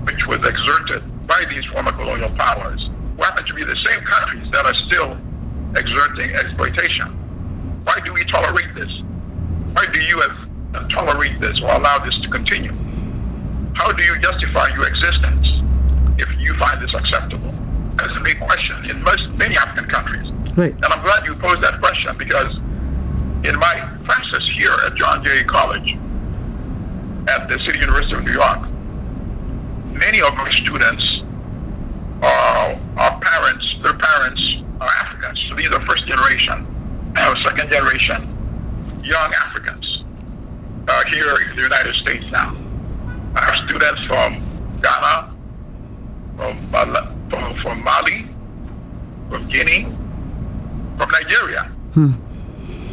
which 0.04 0.26
was 0.26 0.38
exerted 0.46 1.02
by 1.26 1.44
these 1.48 1.64
former 1.66 1.92
colonial 1.92 2.30
powers, 2.30 2.80
who 3.16 3.22
happen 3.22 3.44
to 3.46 3.54
be 3.54 3.62
the 3.62 3.76
same 3.86 4.00
countries 4.04 4.50
that 4.50 4.64
are 4.66 4.74
still 4.74 5.16
exerting 5.76 6.34
exploitation. 6.34 7.06
Why 7.84 7.96
do 8.04 8.12
we 8.12 8.24
tolerate 8.24 8.74
this? 8.74 8.90
Why 9.74 9.86
do 9.92 10.00
you 10.00 10.18
have 10.20 10.88
tolerate 10.88 11.40
this 11.40 11.60
or 11.60 11.70
allow 11.70 11.98
this 11.98 12.18
to 12.22 12.28
continue? 12.28 12.72
How 13.74 13.92
do 13.92 14.02
you 14.02 14.18
justify 14.18 14.68
your 14.74 14.88
existence 14.88 15.46
if 16.18 16.28
you 16.40 16.58
find 16.58 16.82
this 16.82 16.94
acceptable? 16.94 17.39
Big 18.30 18.38
question 18.38 18.88
in 18.88 19.02
most 19.02 19.28
many 19.30 19.56
African 19.56 19.86
countries. 19.86 20.30
Right. 20.56 20.72
And 20.72 20.84
I'm 20.84 21.02
glad 21.02 21.26
you 21.26 21.34
posed 21.34 21.62
that 21.62 21.80
question 21.80 22.16
because 22.16 22.54
in 23.42 23.58
my 23.58 23.98
classes 24.06 24.48
here 24.54 24.70
at 24.86 24.94
John 24.94 25.24
Jay 25.24 25.42
College 25.42 25.96
at 27.26 27.48
the 27.48 27.58
City 27.66 27.80
University 27.80 28.14
of 28.14 28.22
New 28.22 28.32
York, 28.32 28.68
many 29.98 30.20
of 30.20 30.32
our 30.38 30.52
students 30.52 31.04
are, 32.22 32.78
are 32.98 33.20
parents, 33.20 33.66
their 33.82 33.94
parents 33.94 34.42
are 34.80 34.90
Africans. 35.00 35.44
So 35.48 35.56
these 35.56 35.70
are 35.70 35.84
first 35.86 36.06
generation, 36.06 36.64
uh, 37.16 37.34
second 37.42 37.68
generation 37.72 38.28
young 39.02 39.32
Africans 39.44 40.04
uh, 40.86 41.04
here 41.06 41.34
in 41.48 41.56
the 41.56 41.62
United 41.62 41.96
States 41.96 42.24
now. 42.30 42.54
I 43.34 43.44
have 43.44 43.68
students 43.68 44.04
from 44.06 44.78
Ghana, 44.82 45.34
from, 46.36 46.70
from, 47.30 47.60
from 47.62 47.84
Mali, 47.84 48.19
Guinea, 49.50 49.84
from 50.96 51.08
Nigeria. 51.10 51.62
Hmm. 51.94 52.12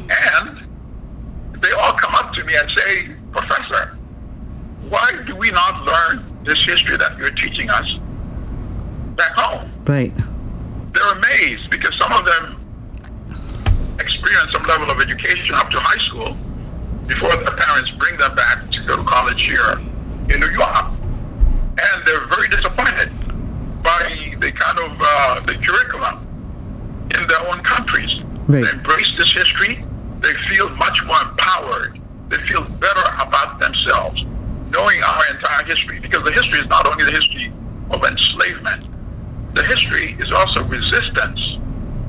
And 0.09 0.67
they 1.61 1.71
all 1.71 1.93
come 1.93 2.15
up 2.15 2.33
to 2.33 2.43
me 2.45 2.55
and 2.55 2.71
say, 2.71 3.09
Professor, 3.31 3.97
why 4.89 5.11
do 5.25 5.35
we 5.35 5.51
not 5.51 5.83
learn 5.83 6.37
this 6.45 6.63
history 6.63 6.97
that 6.97 7.17
you're 7.17 7.31
teaching 7.31 7.69
us 7.69 7.85
back 9.15 9.31
home? 9.35 9.71
Right. 9.85 10.13
They're 10.93 11.13
amazed 11.13 11.69
because 11.69 11.95
some 11.97 12.13
of 12.13 12.25
them 12.25 13.95
experience 13.99 14.51
some 14.51 14.63
level 14.63 14.89
of 14.89 15.01
education 15.01 15.55
up 15.55 15.69
to 15.71 15.79
high 15.79 16.03
school 16.07 16.37
before 17.05 17.35
their 17.35 17.55
parents 17.55 17.91
bring 17.91 18.17
them 18.17 18.35
back 18.35 18.69
to 18.69 18.83
go 18.83 18.97
to 18.97 19.03
college 19.03 19.41
here 19.41 19.73
in 20.29 20.39
New 20.39 20.51
York. 20.51 20.85
And 21.79 22.05
they're 22.05 22.27
very 22.27 22.47
disappointed 22.49 23.11
by 23.83 24.35
the 24.39 24.51
kind 24.51 24.79
of 24.79 24.97
uh, 24.99 25.39
the 25.45 25.55
curriculum 25.55 26.26
in 27.27 27.35
their 27.35 27.53
own 27.53 27.63
countries. 27.63 28.23
Right. 28.47 28.63
They 28.63 28.71
embrace 28.71 29.11
this 29.17 29.31
history. 29.33 29.83
They 30.21 30.33
feel 30.49 30.69
much 30.75 31.03
more 31.05 31.21
empowered. 31.21 31.99
They 32.29 32.37
feel 32.47 32.63
better 32.63 33.07
about 33.19 33.59
themselves, 33.59 34.23
knowing 34.71 35.03
our 35.03 35.21
entire 35.31 35.65
history. 35.65 35.99
Because 35.99 36.23
the 36.23 36.31
history 36.31 36.59
is 36.59 36.67
not 36.67 36.87
only 36.87 37.05
the 37.05 37.11
history 37.11 37.51
of 37.91 38.03
enslavement, 38.03 38.87
the 39.53 39.63
history 39.63 40.15
is 40.19 40.31
also 40.31 40.63
resistance 40.63 41.39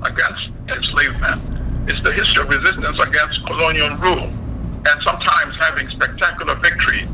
against 0.05 0.51
enslavement. 0.69 1.43
It's 1.89 2.03
the 2.03 2.13
history 2.13 2.43
of 2.43 2.49
resistance 2.49 2.99
against 3.01 3.45
colonial 3.47 3.97
rule. 3.97 4.29
And 4.29 5.03
sometimes 5.03 5.57
having 5.61 5.89
spectacular 5.91 6.55
victories, 6.57 7.11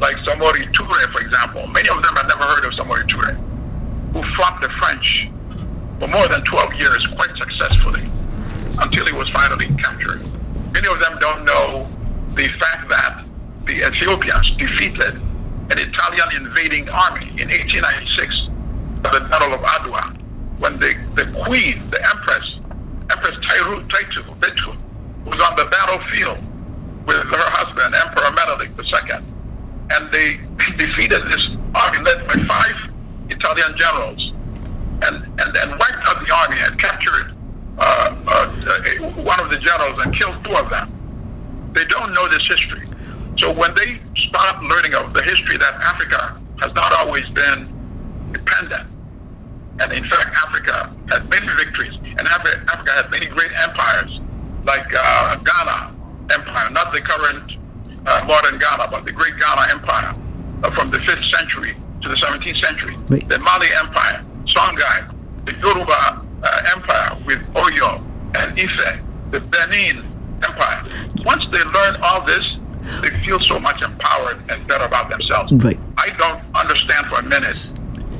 like 0.00 0.16
Samori 0.26 0.70
Toure, 0.72 1.12
for 1.12 1.20
example. 1.20 1.66
Many 1.68 1.88
of 1.88 2.02
them 2.02 2.14
have 2.16 2.28
never 2.28 2.44
heard 2.44 2.64
of 2.64 2.72
Samori 2.72 3.02
Toure, 3.08 3.34
who 4.12 4.22
fought 4.34 4.60
the 4.60 4.68
for 6.08 6.16
more 6.16 6.28
than 6.28 6.42
12 6.44 6.74
years 6.74 7.06
quite 7.08 7.36
successfully 7.36 8.08
until 8.80 9.06
he 9.06 9.12
was 9.12 9.28
finally 9.30 9.66
captured. 9.76 10.20
Many 10.72 10.88
of 10.88 11.00
them 11.00 11.18
don't 11.20 11.44
know 11.44 11.88
the 12.34 12.48
fact 12.48 12.88
that 12.88 13.24
the 13.64 13.86
Ethiopians 13.86 14.50
defeated 14.56 15.14
an 15.70 15.78
Italian 15.78 16.46
invading 16.46 16.88
army 16.88 17.28
in 17.36 17.48
1896 17.48 18.48
at 19.04 19.12
the 19.12 19.20
Battle 19.28 19.54
of 19.54 19.60
Adwa 19.60 20.16
when 20.58 20.78
the, 20.80 20.94
the 21.16 21.24
queen, 21.44 21.88
the 21.90 22.00
empress, 22.14 22.56
Empress 23.10 23.36
Tairu, 23.46 23.86
Taitu, 23.88 24.22
Betu, 24.38 24.76
was 25.24 25.40
on 25.42 25.56
the 25.56 25.66
battlefield 25.66 26.38
with 27.06 27.16
her 27.16 27.50
husband, 27.52 27.94
Emperor 27.94 28.32
Menelik 28.34 28.70
II. 28.78 29.24
And 29.90 30.12
they 30.12 30.40
defeated 30.76 31.22
this 31.30 31.48
army 31.74 31.98
led 32.04 32.26
by 32.26 32.34
five 32.44 32.90
Italian 33.30 33.76
generals 33.76 34.32
and, 35.02 35.24
and, 35.40 35.56
and 35.56 35.70
wiped 35.70 36.02
out 36.06 36.26
the 36.26 36.34
army 36.34 36.56
and 36.60 36.78
captured 36.78 37.34
uh, 37.78 38.16
uh, 38.26 38.50
one 39.22 39.38
of 39.40 39.50
the 39.50 39.58
generals 39.58 40.00
and 40.02 40.14
killed 40.14 40.42
two 40.44 40.52
of 40.56 40.68
them. 40.70 40.90
They 41.72 41.84
don't 41.84 42.12
know 42.12 42.28
this 42.28 42.46
history. 42.46 42.82
So 43.38 43.52
when 43.52 43.72
they 43.74 44.00
start 44.16 44.62
learning 44.64 44.94
of 44.94 45.14
the 45.14 45.22
history 45.22 45.56
that 45.58 45.74
Africa 45.74 46.40
has 46.60 46.74
not 46.74 46.92
always 46.94 47.26
been 47.30 47.68
dependent, 48.32 48.88
and 49.80 49.92
in 49.92 50.04
fact 50.08 50.28
Africa 50.46 50.94
has 51.10 51.22
many 51.30 51.46
victories, 51.56 51.94
and 52.02 52.20
Africa, 52.26 52.64
Africa 52.72 52.92
had 52.92 53.10
many 53.10 53.26
great 53.26 53.50
empires, 53.62 54.20
like 54.64 54.86
uh, 54.94 55.36
Ghana 55.36 55.94
Empire, 56.32 56.70
not 56.70 56.92
the 56.92 57.00
current 57.00 57.52
uh, 58.06 58.24
modern 58.26 58.58
Ghana, 58.58 58.88
but 58.90 59.04
the 59.04 59.12
great 59.12 59.34
Ghana 59.38 59.72
Empire 59.72 60.14
uh, 60.64 60.70
from 60.74 60.90
the 60.90 60.98
5th 60.98 61.30
century 61.36 61.76
to 62.02 62.08
the 62.08 62.16
17th 62.16 62.64
century, 62.64 62.96
Wait. 63.08 63.28
the 63.28 63.38
Mali 63.38 63.68
Empire, 63.80 64.24
Songhai, 64.46 65.14
the 65.46 65.54
Yoruba 65.56 66.22
uh, 66.42 66.72
Empire 66.74 67.16
with 67.26 67.38
Oyo 67.54 68.02
and 68.36 68.58
Ife, 68.58 69.00
the 69.30 69.40
Benin 69.40 70.04
Empire. 70.44 70.82
Once 71.24 71.44
they 71.50 71.62
learn 71.62 71.96
all 72.02 72.24
this, 72.24 72.46
they 73.02 73.10
feel 73.24 73.38
so 73.40 73.58
much 73.58 73.82
empowered 73.82 74.38
and 74.50 74.66
better 74.66 74.84
about 74.84 75.10
themselves. 75.10 75.52
Right. 75.52 75.78
I 75.98 76.10
don't 76.10 76.40
understand 76.54 77.06
for 77.06 77.18
a 77.18 77.22
minute 77.22 77.72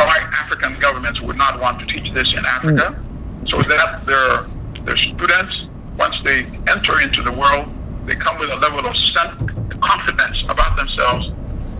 why 0.06 0.18
African 0.44 0.78
governments 0.78 1.20
would 1.20 1.37
not 1.37 1.61
want 1.61 1.80
to 1.80 1.87
teach 1.87 2.12
this 2.14 2.32
in 2.32 2.44
Africa, 2.46 3.02
so 3.48 3.62
that 3.62 4.06
their 4.06 4.46
their 4.84 4.96
students, 4.96 5.66
once 5.98 6.16
they 6.24 6.44
enter 6.68 7.00
into 7.00 7.22
the 7.22 7.32
world, 7.32 7.68
they 8.06 8.14
come 8.14 8.38
with 8.38 8.50
a 8.50 8.56
level 8.56 8.87
of 8.87 8.96
self 8.96 9.34
confidence 9.80 10.42
about 10.48 10.76
themselves, 10.76 11.26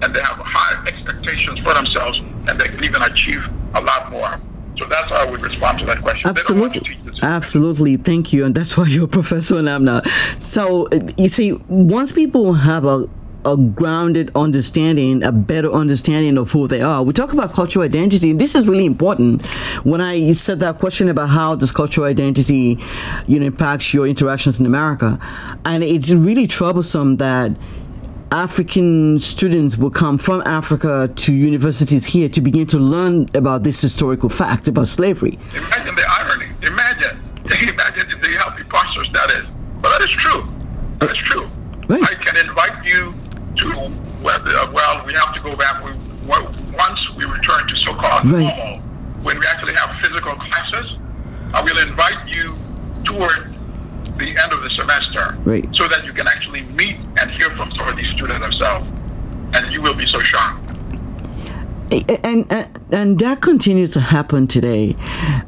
and 0.03 0.15
they 0.15 0.21
have 0.21 0.39
high 0.39 0.85
expectations 0.87 1.59
for 1.61 1.75
themselves, 1.75 2.19
and 2.49 2.61
they 2.61 2.69
can 2.69 2.85
even 2.85 3.03
achieve 3.03 3.45
a 3.75 3.81
lot 3.81 4.11
more. 4.11 4.41
So 4.79 4.87
that's 4.87 5.11
how 5.11 5.27
I 5.27 5.31
would 5.31 5.41
respond 5.43 5.79
to 5.81 5.87
that 5.87 6.03
question. 6.03 6.33
They 6.33 6.41
don't 6.47 6.61
want 6.61 6.75
to 6.75 6.81
Absolutely. 6.81 7.21
Absolutely. 7.23 7.97
Thank 7.97 8.33
you. 8.33 8.45
And 8.45 8.55
that's 8.55 8.77
why 8.77 8.87
you're 8.89 9.07
a 9.07 9.09
professor 9.09 9.57
Namna. 9.57 10.07
So, 10.41 10.87
uh, 10.89 11.01
you 11.17 11.29
see, 11.29 11.53
once 11.69 12.13
people 12.13 12.53
have 12.55 12.85
a 12.85 13.09
a 13.49 13.57
grounded 13.57 14.31
understanding, 14.35 15.25
a 15.25 15.33
better 15.33 15.73
understanding 15.73 16.37
of 16.37 16.53
who 16.53 16.69
they 16.69 16.83
are. 16.83 17.03
We 17.03 17.15
talk 17.15 17.33
about 17.33 17.53
cultural 17.55 17.85
identity, 17.85 18.31
and 18.31 18.39
this 18.39 18.55
is 18.55 18.69
really 18.69 18.85
important. 18.85 19.47
When 19.85 20.01
I 20.03 20.33
said 20.33 20.61
that 20.61 20.79
question 20.79 21.09
about 21.09 21.31
how 21.31 21.55
does 21.55 21.73
cultural 21.73 22.07
identity, 22.07 22.79
you 23.27 23.41
know, 23.41 23.47
impacts 23.47 23.95
your 23.95 24.07
interactions 24.07 24.61
in 24.61 24.67
America, 24.67 25.19
and 25.65 25.83
it's 25.83 26.11
really 26.11 26.47
troublesome 26.47 27.17
that 27.17 27.53
African 28.31 29.19
students 29.19 29.79
will 29.79 29.91
come 29.91 30.19
from 30.19 30.43
Africa 30.45 31.11
to 31.17 31.33
universities 31.33 32.05
here 32.05 32.29
to 32.29 32.43
begin 32.43 32.67
to 32.67 32.79
learn 32.79 33.27
about 33.35 33.63
this 33.63 33.81
historical 33.81 34.29
fact 34.29 34.69
about 34.69 34.87
slavery. 34.87 35.39
Imagine 35.55 35.95
the 35.95 36.05
irony. 36.21 36.53
Imagine. 36.67 37.25
Imagine 37.47 38.21
the 38.21 38.37
how 38.39 38.51
preposterous 38.51 39.09
that 39.15 39.31
is. 39.31 39.45
But 39.81 39.99
that 39.99 40.03
is 40.03 40.11
true. 40.11 40.47
That 40.99 41.11
is 41.13 41.19
true. 41.19 41.49
Right. 41.89 42.03
I 42.03 42.15
can 42.17 42.37
invite 42.47 42.85
you 42.85 43.15
to, 43.59 43.93
well, 44.23 44.41
uh, 44.41 45.05
we 45.07 45.13
have 45.15 45.35
to 45.35 45.41
go 45.43 45.57
back. 45.57 45.85
We, 45.85 45.93
once 46.29 47.11
we 47.17 47.25
return 47.25 47.67
to 47.69 47.77
so-called 47.77 48.31
Right. 48.31 48.57
normal, 48.57 48.81
when 49.23 49.39
we 49.39 49.47
actually 49.47 49.75
have 49.75 49.97
physical 50.01 50.35
classes, 50.37 50.97
I 51.55 51.63
will 51.63 51.79
invite 51.79 52.29
you 52.29 52.57
toward 53.05 53.55
the 54.19 54.29
end 54.29 54.53
of 54.53 54.63
the 54.63 54.71
semester 54.71 55.37
Right. 55.45 55.67
so 55.75 55.87
that 55.89 56.05
you 56.05 56.13
can 56.13 56.27
actually 56.29 56.63
meet 56.63 56.97
and 57.21 57.31
hear 57.33 57.51
from 57.57 57.71
some 57.77 57.89
of 57.89 57.97
these 57.97 58.09
students 58.17 58.41
themselves. 58.41 58.87
And 59.55 59.73
you 59.73 59.81
will 59.81 59.95
be 59.95 60.07
so 60.07 60.21
shocked. 60.21 60.68
And, 61.91 62.51
and 62.51 62.69
and 62.91 63.19
that 63.19 63.41
continues 63.41 63.93
to 63.93 64.01
happen 64.01 64.47
today. 64.47 64.97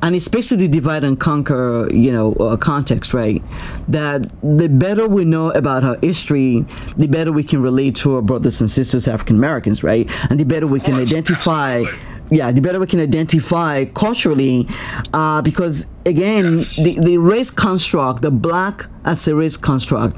And 0.02 0.14
it's 0.14 0.28
basically 0.28 0.68
divide 0.68 1.04
and 1.04 1.18
conquer 1.18 1.88
you 1.92 2.12
know 2.12 2.32
uh, 2.34 2.56
context 2.56 3.12
right? 3.14 3.42
That 3.88 4.30
the 4.42 4.68
better 4.68 5.06
we 5.08 5.24
know 5.24 5.50
about 5.50 5.84
our 5.84 5.98
history 6.02 6.64
the 6.96 7.06
better 7.06 7.32
we 7.32 7.44
can 7.44 7.62
relate 7.62 7.96
to 7.96 8.16
our 8.16 8.22
brothers 8.22 8.60
and 8.60 8.70
sisters 8.70 9.08
african 9.08 9.36
americans 9.36 9.82
right? 9.82 10.10
And 10.30 10.38
the 10.38 10.44
better 10.44 10.66
we 10.66 10.80
can 10.80 10.94
identify 10.94 11.84
yeah 12.30 12.52
the 12.52 12.60
better 12.60 12.78
we 12.78 12.86
can 12.86 13.00
identify 13.00 13.84
culturally 13.86 14.66
uh, 15.12 15.42
because 15.42 15.86
again 16.06 16.66
the, 16.82 16.98
the 17.00 17.18
race 17.18 17.50
construct 17.50 18.22
the 18.22 18.30
black 18.30 18.86
as 19.04 19.26
a 19.26 19.34
race 19.34 19.56
construct 19.56 20.16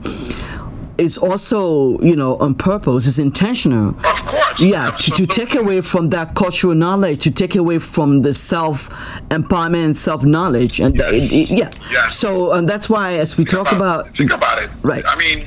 it's 0.98 1.18
also 1.18 1.98
you 2.00 2.14
know 2.14 2.36
on 2.36 2.54
purpose 2.54 3.08
it's 3.08 3.18
intentional. 3.18 3.96
Yeah 4.62 4.90
to, 4.92 5.10
to 5.10 5.26
take 5.26 5.54
away 5.54 5.80
from 5.80 6.10
that 6.10 6.34
cultural 6.34 6.74
knowledge 6.74 7.18
to 7.24 7.30
take 7.30 7.54
away 7.56 7.78
from 7.78 8.22
the 8.22 8.32
self 8.32 8.88
empowerment 9.30 9.84
and 9.86 9.98
self 9.98 10.22
knowledge 10.24 10.80
and 10.80 10.94
Yes. 10.96 11.12
it- 11.12 11.32
it- 11.32 11.50
yeah 11.50 11.70
Yes. 11.90 12.16
so 12.16 12.52
and 12.52 12.68
that's 12.68 12.88
why 12.88 13.14
as 13.14 13.36
we 13.38 13.44
talk 13.44 13.72
about 13.72 14.00
think 14.16 14.32
about 14.32 14.62
it. 14.62 14.70
Right. 14.82 15.04
I 15.06 15.16
mean, 15.16 15.38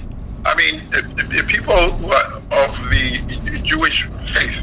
I 0.46 0.54
mean, 0.62 0.76
if, 0.94 1.06
if, 1.24 1.34
if 1.40 1.48
people 1.48 1.82
who 1.98 2.08
are 2.12 2.28
of 2.62 2.70
the 2.92 3.06
Jewish 3.64 3.98
faith, 4.36 4.58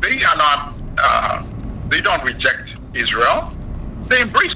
they 0.00 0.16
are 0.24 0.36
not. 0.36 0.74
Uh, 0.98 1.42
they 1.88 2.00
don't 2.00 2.22
reject 2.24 2.64
Israel. 2.94 3.40
They 4.08 4.20
embrace. 4.22 4.54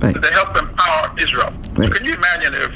right 0.00 0.20
They 0.22 0.30
help 0.30 0.56
empower 0.56 1.02
Israel. 1.18 1.52
Right. 1.74 1.88
So 1.88 1.94
can 1.96 2.04
you 2.06 2.14
imagine 2.14 2.54
if 2.54 2.72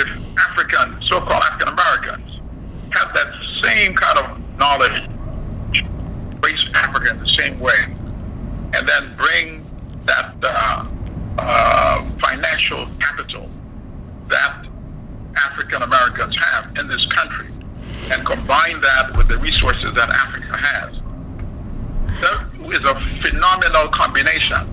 if 0.00 0.08
African, 0.48 1.00
so-called 1.02 1.42
African 1.48 1.68
Americans, 1.76 2.28
had 2.96 3.08
that 3.18 3.30
same 3.62 3.94
kind 3.94 4.18
of 4.22 4.26
knowledge, 4.58 5.08
race 6.42 6.64
Africa 6.74 7.10
in 7.10 7.20
the 7.20 7.34
same 7.38 7.58
way, 7.58 7.80
and 8.74 8.88
then 8.88 9.16
bring 9.16 9.64
that 10.06 10.34
uh, 10.42 10.86
uh, 11.38 12.10
financial 12.22 12.88
capital 13.00 13.50
that 14.28 14.66
African 15.36 15.82
Americans 15.82 16.36
have 16.38 16.76
in 16.78 16.88
this 16.88 17.06
country, 17.06 17.48
and 18.12 18.24
combine 18.24 18.80
that 18.80 19.16
with 19.16 19.28
the 19.28 19.38
resources 19.38 19.92
that 19.94 20.10
Africa 20.10 20.56
has, 20.56 21.00
that 22.20 22.54
is 22.72 22.80
a 22.80 22.94
phenomenal 23.22 23.88
combination. 23.88 24.70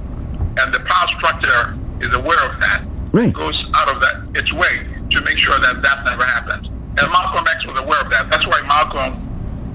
And 0.60 0.74
the 0.74 0.82
power 0.86 1.08
structure 1.08 1.78
is 2.02 2.14
aware 2.14 2.44
of 2.52 2.60
that. 2.60 2.84
Right. 3.12 3.34
Goes 3.34 3.64
out 3.76 3.94
of 3.94 4.02
that 4.02 4.28
its 4.36 4.54
way 4.54 4.88
to 5.12 5.22
make 5.24 5.38
sure 5.38 5.58
that 5.60 5.82
that 5.82 6.06
never 6.06 6.24
happens. 6.24 6.68
And 6.68 7.12
Malcolm 7.12 7.46
X 7.50 7.66
was 7.66 7.80
aware 7.80 8.02
of 8.02 8.10
that. 8.12 8.30
That's 8.30 8.46
why 8.48 8.62
Malcolm 8.68 9.31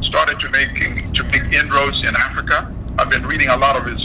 started 0.07 0.40
to 0.40 0.51
make 0.51 0.75
to 1.14 1.23
make 1.25 1.53
inroads 1.55 1.99
in 2.01 2.14
Africa. 2.16 2.73
I've 2.99 3.11
been 3.11 3.27
reading 3.27 3.49
a 3.49 3.57
lot 3.57 3.77
of 3.77 3.85
his 3.85 4.01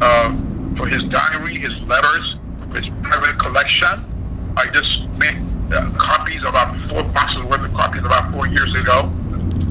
uh, 0.00 0.34
for 0.76 0.88
his 0.88 1.02
diary, 1.04 1.58
his 1.58 1.72
letters, 1.86 2.36
his 2.74 2.86
private 3.02 3.38
collection. 3.38 4.08
I 4.56 4.66
just 4.72 5.00
made 5.18 5.38
uh, 5.72 5.90
copies 5.96 6.44
about 6.44 6.74
four 6.88 7.04
boxes 7.04 7.42
worth 7.44 7.62
of 7.62 7.72
copies 7.72 8.02
about 8.04 8.32
four 8.34 8.48
years 8.48 8.74
ago 8.74 9.12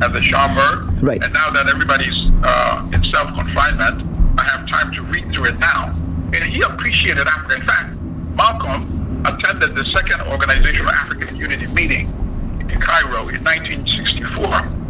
at 0.02 0.13
the 0.13 0.22
Schomburg. 0.22 1.02
Right. 1.02 1.22
And 1.24 1.34
now 1.34 1.50
that 1.52 1.67
everybody's 1.67 2.17
uh, 2.44 2.89
in 2.94 3.04
self 3.13 3.36
confinement, 3.38 4.08
I 4.39 4.44
have 4.44 4.67
time 4.70 4.94
to 4.94 5.04
read 5.04 5.34
through 5.34 5.46
it 5.46 5.60
now. 5.60 5.94
And 6.34 6.44
he 6.46 6.62
appreciated 6.62 7.28
Africa. 7.28 7.56
In 7.60 7.67
fact, 7.67 7.96
Malcolm 8.36 9.26
attended 9.26 9.76
the 9.76 9.86
second 9.86 10.22
Organization 10.32 10.86
of 10.86 10.91
African 10.94 11.36
Unity 11.36 11.67
meeting 11.67 12.08
in 12.70 12.80
Cairo 12.80 13.28
in 13.28 13.44
1964 13.44 14.81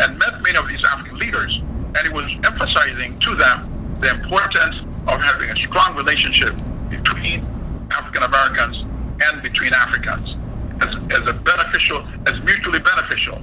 and 0.00 0.18
met 0.18 0.42
many 0.42 0.58
of 0.58 0.68
these 0.68 0.84
African 0.84 1.18
leaders. 1.18 1.52
And 1.96 1.98
he 1.98 2.12
was 2.12 2.30
emphasizing 2.44 3.18
to 3.20 3.34
them 3.34 3.96
the 4.00 4.10
importance 4.10 4.76
of 5.08 5.22
having 5.22 5.48
a 5.50 5.56
strong 5.56 5.96
relationship 5.96 6.54
between 6.90 7.46
African 7.90 8.22
Americans 8.22 8.76
and 9.22 9.42
between 9.42 9.72
Africans 9.72 10.36
as, 10.82 10.94
as 11.20 11.28
a 11.28 11.32
beneficial, 11.32 12.06
as 12.26 12.38
mutually 12.44 12.80
beneficial 12.80 13.40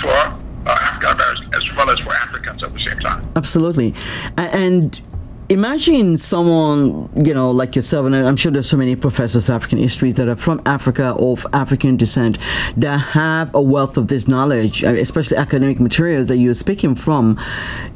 for 0.00 0.10
uh, 0.10 0.38
African 0.66 1.10
Americans 1.10 1.56
as 1.56 1.76
well 1.76 1.90
as 1.90 1.98
for 2.00 2.12
Africans 2.12 2.62
at 2.62 2.72
the 2.74 2.80
same 2.80 2.98
time. 3.00 3.26
Absolutely. 3.36 3.94
And 4.36 5.00
imagine 5.48 6.16
someone, 6.18 7.10
you 7.24 7.34
know, 7.34 7.50
like 7.50 7.76
yourself, 7.76 8.06
and 8.06 8.14
I'm 8.14 8.36
sure 8.36 8.50
there's 8.50 8.68
so 8.68 8.76
many 8.76 8.96
professors 8.96 9.48
of 9.48 9.54
African 9.54 9.78
history 9.78 10.12
that 10.12 10.28
are 10.28 10.36
from 10.36 10.62
Africa 10.66 11.10
or 11.18 11.32
of 11.32 11.46
African 11.52 11.96
descent 11.96 12.38
that 12.76 12.98
have 12.98 13.54
a 13.54 13.60
wealth 13.60 13.96
of 13.96 14.08
this 14.08 14.26
knowledge, 14.26 14.84
uh, 14.84 14.88
especially 14.88 15.36
academic 15.36 15.80
materials 15.80 16.28
that 16.28 16.38
you're 16.38 16.54
speaking 16.54 16.94
from. 16.94 17.38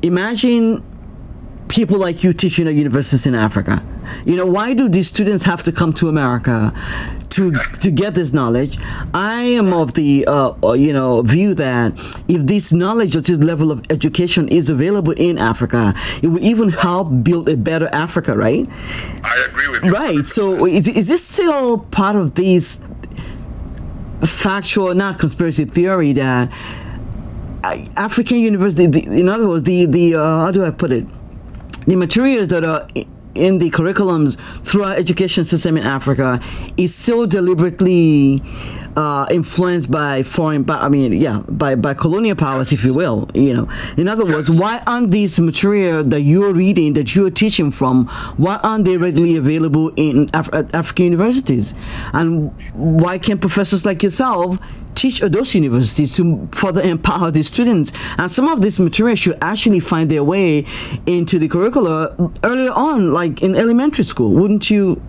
Imagine 0.03 0.83
people 1.69 1.99
like 1.99 2.25
you 2.25 2.33
teaching 2.33 2.67
at 2.67 2.75
universities 2.75 3.27
in 3.27 3.35
Africa. 3.35 3.83
You 4.25 4.37
know, 4.37 4.47
why 4.47 4.75
do 4.75 4.89
these 4.89 5.09
students 5.09 5.45
have 5.45 5.63
to 5.65 5.73
come 5.73 5.93
to 5.95 6.09
America 6.09 6.73
to 7.31 7.53
to 7.81 7.91
get 7.91 8.15
this 8.15 8.33
knowledge? 8.33 8.79
I 9.15 9.43
am 9.43 9.73
of 9.73 9.95
the 9.95 10.27
uh, 10.27 10.55
uh, 10.63 10.73
you 10.73 10.93
know 10.93 11.23
view 11.23 11.55
that 11.55 11.93
if 12.29 12.47
this 12.47 12.73
knowledge 12.73 13.15
or 13.17 13.21
this 13.21 13.39
level 13.39 13.71
of 13.71 13.85
education 13.91 14.49
is 14.49 14.71
available 14.71 15.13
in 15.13 15.39
Africa, 15.39 15.95
it 16.23 16.29
would 16.29 16.43
even 16.43 16.71
help 16.71 17.09
build 17.23 17.49
a 17.49 17.57
better 17.57 17.89
Africa, 17.93 18.37
right? 18.37 18.69
I 19.23 19.47
agree 19.49 19.69
with 19.69 19.85
you. 19.85 19.91
Right. 19.91 20.27
So 20.27 20.67
is, 20.67 20.89
is 20.89 21.09
this 21.09 21.25
still 21.25 21.79
part 21.79 22.17
of 22.17 22.35
these 22.35 22.79
factual, 24.23 24.95
not 24.95 25.19
conspiracy 25.19 25.65
theory 25.65 26.13
that 26.15 26.51
uh, 27.63 27.87
African 27.97 28.39
university, 28.39 28.87
the, 28.87 29.05
in 29.05 29.29
other 29.29 29.49
words, 29.49 29.65
the 29.65 29.85
the 29.85 30.15
uh, 30.15 30.23
how 30.23 30.51
do 30.51 30.65
I 30.65 30.71
put 30.71 30.93
it? 30.93 31.07
The 31.89 31.97
materials 31.97 32.49
that 32.49 32.65
are 32.65 32.87
in 33.35 33.59
the 33.59 33.71
curriculums 33.71 34.37
throughout 34.65 34.99
education 34.99 35.45
system 35.45 35.77
in 35.77 35.85
Africa 35.85 36.41
is 36.77 36.95
so 36.95 37.25
deliberately 37.25 38.43
uh, 38.97 39.27
influenced 39.31 39.91
by 39.91 40.25
foreign, 40.25 40.65
by, 40.65 40.75
I 40.75 40.89
mean, 40.89 41.13
yeah, 41.13 41.43
by, 41.49 41.77
by 41.77 41.95
colonial 41.95 42.35
powers, 42.35 42.73
if 42.73 42.85
you 42.85 42.93
will. 42.93 43.31
You 43.33 43.55
know, 43.55 43.69
in 43.97 44.09
other 44.09 44.27
words, 44.27 44.51
why 44.51 44.83
aren't 44.87 45.13
these 45.13 45.39
material 45.39 46.03
that 46.05 46.23
you're 46.23 46.53
reading, 46.53 46.95
that 46.95 47.15
you're 47.15 47.31
teaching 47.31 47.71
from, 47.71 48.07
why 48.37 48.57
aren't 48.65 48.85
they 48.85 48.97
readily 48.97 49.37
available 49.37 49.93
in 49.95 50.29
Af- 50.35 50.51
African 50.53 51.05
universities? 51.05 51.75
And 52.13 52.53
why 52.75 53.19
can't 53.19 53.41
professors 53.41 53.87
like 53.87 54.03
yourself 54.03 54.59
teach 54.99 55.23
at 55.23 55.33
those 55.33 55.55
universities 55.55 56.17
to 56.17 56.49
further 56.53 56.83
empower 56.83 57.31
the 57.31 57.43
students. 57.43 57.93
And 58.19 58.31
some 58.31 58.49
of 58.49 58.61
this 58.61 58.79
material 58.81 59.15
should 59.17 59.39
actually 59.41 59.81
find 59.81 60.11
their 60.11 60.25
way 60.25 60.67
into 61.07 61.39
the 61.39 61.49
curricula 61.49 62.15
earlier 62.43 62.73
on, 62.73 63.13
like 63.13 63.41
in 63.41 63.55
elementary 63.55 64.05
school. 64.05 64.33
Wouldn't 64.33 64.71
you 64.71 65.01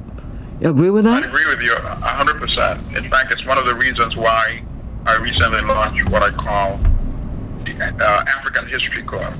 agree 0.61 0.89
with 0.91 1.05
that? 1.05 1.23
I 1.23 1.27
agree 1.27 1.47
with 1.47 1.61
you 1.61 1.73
100%. 1.73 2.97
In 2.97 3.09
fact, 3.09 3.33
it's 3.33 3.45
one 3.45 3.57
of 3.57 3.65
the 3.65 3.75
reasons 3.75 4.15
why 4.15 4.63
I 5.05 5.17
recently 5.17 5.61
launched 5.61 6.07
what 6.09 6.21
I 6.21 6.29
call 6.31 6.77
the 7.65 7.73
uh, 7.81 8.23
African 8.27 8.67
History 8.67 9.03
Club. 9.03 9.33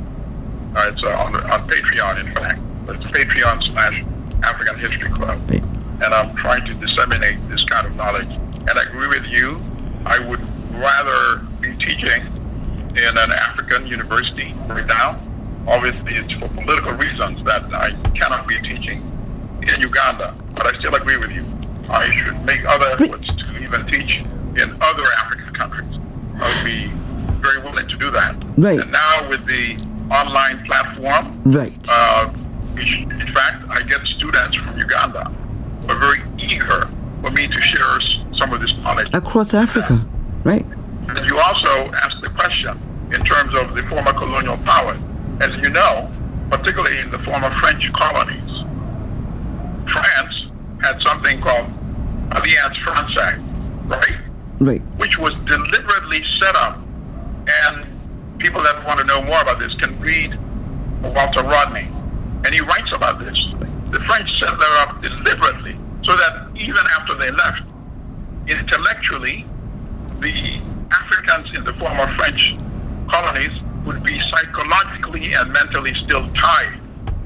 Uh, 0.76 0.92
it's 0.92 1.04
uh, 1.04 1.10
on, 1.10 1.36
on 1.36 1.70
Patreon, 1.70 2.26
in 2.26 2.34
fact. 2.36 2.60
It's 2.88 3.06
Patreon 3.16 3.72
slash 3.72 4.04
African 4.44 4.80
History 4.80 5.10
Club. 5.10 5.40
Right. 5.50 5.64
And 6.02 6.14
I'm 6.14 6.36
trying 6.38 6.66
to 6.66 6.74
disseminate 6.76 7.38
this 7.50 7.64
kind 7.66 7.86
of 7.86 7.96
knowledge. 7.96 8.30
And 8.30 8.72
I 8.72 8.84
agree 8.84 9.08
with 9.08 9.26
you. 9.26 9.62
I 10.06 10.20
would 10.20 10.42
rather 10.74 11.40
be 11.62 11.76
teaching 11.78 12.22
in 12.96 13.18
an 13.18 13.32
African 13.32 13.86
university 13.88 14.54
right 14.68 14.86
now. 14.86 15.22
Obviously, 15.68 16.16
it's 16.16 16.34
for 16.34 16.48
political 16.50 16.94
reasons 16.94 17.44
that 17.46 17.64
I 17.74 17.92
cannot 18.18 18.48
be 18.48 18.56
teaching 18.62 19.00
in 19.62 19.82
Uganda. 19.82 20.36
But 20.56 20.68
I 20.74 20.80
still 20.80 20.96
agree 20.96 21.18
with 21.18 21.32
you. 21.32 21.46
I 21.90 22.10
should 22.12 22.42
make 22.46 22.64
other 22.66 22.88
efforts 22.92 23.28
to 23.28 23.58
even 23.62 23.86
teach 23.88 24.18
in 24.62 24.78
other 24.82 25.04
African 25.20 25.54
countries. 25.54 25.92
I 26.42 26.48
would 26.56 26.66
be 26.66 26.88
very 27.42 27.62
willing 27.62 27.88
to 27.88 27.98
do 27.98 28.10
that. 28.12 28.36
Right. 28.58 28.80
And 28.80 28.92
now 28.92 29.30
with 29.30 29.46
the 29.48 29.76
online 30.12 30.66
platform, 30.66 31.42
Right. 31.46 31.74
uh, 31.92 32.30
in 32.78 33.34
fact, 33.36 33.64
I 33.70 33.82
get 33.84 34.02
students 34.08 34.56
from 34.58 34.78
Uganda 34.80 35.26
who 35.82 35.92
are 35.94 36.00
very 36.00 36.24
eager 36.40 36.90
for 37.22 37.32
me 37.32 37.46
to 37.48 37.62
share 37.62 38.00
some 38.40 38.54
of 38.54 38.62
this 38.62 38.74
knowledge. 38.78 39.10
Across 39.14 39.54
Africa. 39.54 40.06
Right. 40.44 40.66
And 41.10 41.30
you 41.30 41.38
also 41.38 41.92
asked 42.04 42.22
the 42.22 42.30
question 42.30 42.80
in 43.12 43.24
terms 43.26 43.56
of 43.58 43.76
the 43.76 43.84
former 43.84 44.14
colonial 44.14 44.58
powers. 44.58 45.00
As 45.42 45.56
you 45.64 45.70
know, 45.70 46.12
particularly 46.50 47.00
in 47.00 47.12
the 47.12 47.20
former 47.20 47.54
French 47.60 47.92
colonies, 47.94 48.50
France 49.92 50.48
had 50.84 51.02
something 51.02 51.42
called 51.42 51.66
Alliance 52.32 52.78
Francaise, 52.78 53.42
right? 53.86 54.20
Right. 54.60 54.82
Which 54.98 55.18
was 55.18 55.34
deliberately 55.46 56.24
set 56.40 56.56
up. 56.56 56.80
And 57.66 58.40
people 58.40 58.62
that 58.64 58.86
want 58.86 59.00
to 59.00 59.06
know 59.06 59.22
more 59.24 59.42
about 59.42 59.60
this 59.60 59.74
can 59.76 60.00
read 60.00 60.38
Walter 61.02 61.44
Rodney. 61.44 61.90
And 62.46 62.54
he 62.54 62.62
writes 62.62 62.92
about 62.94 63.20
this. 63.20 63.38
The 63.90 64.00
French 64.02 64.40
set 64.40 64.52
that 64.52 64.88
up 64.88 65.02
deliberately 65.02 65.78
so 66.04 66.16
that 66.16 66.48
even 66.56 66.84
after 66.98 67.16
they 67.16 67.32
left, 67.32 67.64
intellectually, 68.50 69.46
the 70.20 70.62
Africans 70.92 71.58
in 71.58 71.64
the 71.64 71.74
former 71.74 72.08
French 72.18 72.54
colonies 73.10 73.52
would 73.86 74.04
be 74.04 74.20
psychologically 74.20 75.34
and 75.34 75.52
mentally 75.54 75.94
still 76.06 76.30
tied 76.34 76.80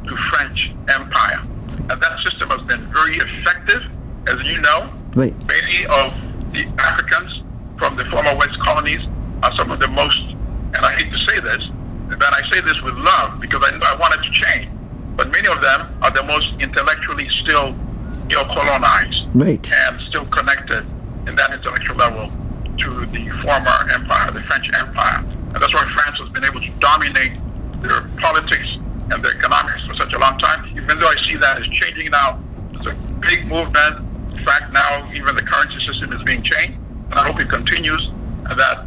to 0.08 0.16
French 0.32 0.72
empire. 0.89 1.41
And 1.89 1.89
that 2.02 2.20
system 2.24 2.50
has 2.52 2.62
been 2.68 2.91
very 2.93 3.16
effective, 3.18 3.82
as 4.28 4.41
you 4.43 4.60
know. 4.62 4.89
Right. 5.16 5.34
Many 5.48 5.86
of 5.86 6.14
the 6.54 6.66
Africans 6.80 7.41
from 7.80 7.98
the 7.98 8.06
former 8.06 8.36
West 8.36 8.60
colonies 8.60 9.02
are 9.43 9.56
some 9.58 9.72
of 9.72 9.80
the 9.80 9.88
most, 9.88 10.20
and 10.20 10.78
I 10.86 10.93
hate 10.93 11.12
to 11.12 11.18
say 11.30 11.39
this, 11.39 11.62
but 12.10 12.34
I 12.34 12.41
say 12.52 12.62
this 12.62 12.80
with 12.82 12.93
love 12.95 13.39
because 13.39 13.64
I, 13.64 13.76
I 13.82 13.95
want 14.00 14.14
it 14.16 14.24
to 14.24 14.32
change. 14.32 14.70
But 15.16 15.32
many 15.32 15.48
of 15.48 15.62
them 15.62 15.98
are 16.02 16.12
the 16.12 16.24
most 16.24 16.50
intellectually 16.60 17.28
still 17.43 17.76
you 18.30 18.38
know, 18.38 18.45
colonized 18.45 19.28
Right. 19.34 19.72
and 19.88 20.00
still 20.10 20.26
connected 20.28 20.86
in 21.28 21.36
that 21.36 21.54
intellectual 21.54 21.96
level 21.96 22.32
to 22.80 23.06
the 23.08 23.30
former 23.42 23.78
empire, 23.94 24.32
the 24.32 24.42
French 24.44 24.70
empire. 24.76 25.20
And 25.20 25.56
that's 25.62 25.74
why 25.74 25.86
France 25.94 26.20
has 26.20 26.30
been 26.30 26.44
able 26.44 26.62
to 26.62 26.70
dominate 26.80 27.40
their 27.82 28.02
politics 28.18 28.78
and 29.12 29.24
their 29.24 29.36
economics 29.36 29.86
for 29.86 29.96
such 29.96 30.14
a 30.14 30.20
long 30.20 30.38
time, 30.40 30.66
even 30.76 31.00
though 31.00 31.08
I 31.08 31.16
see 31.28 31.36
that 31.38 31.60
is 31.60 31.68
changing 31.68 32.10
now. 32.12 32.42
It's 32.74 32.88
a 32.88 32.94
big 33.20 33.48
movement. 33.48 34.00
In 34.36 34.46
fact, 34.46 34.74
now 34.74 35.08
even 35.14 35.36
the 35.36 35.44
currency 35.44 35.86
system 35.86 36.14
is 36.14 36.24
being 36.24 36.42
changed. 36.44 36.80
And 37.12 37.16
I 37.16 37.26
hope 37.28 37.40
it 37.40 37.50
continues 37.50 38.02
and 38.50 38.60
that 38.60 38.86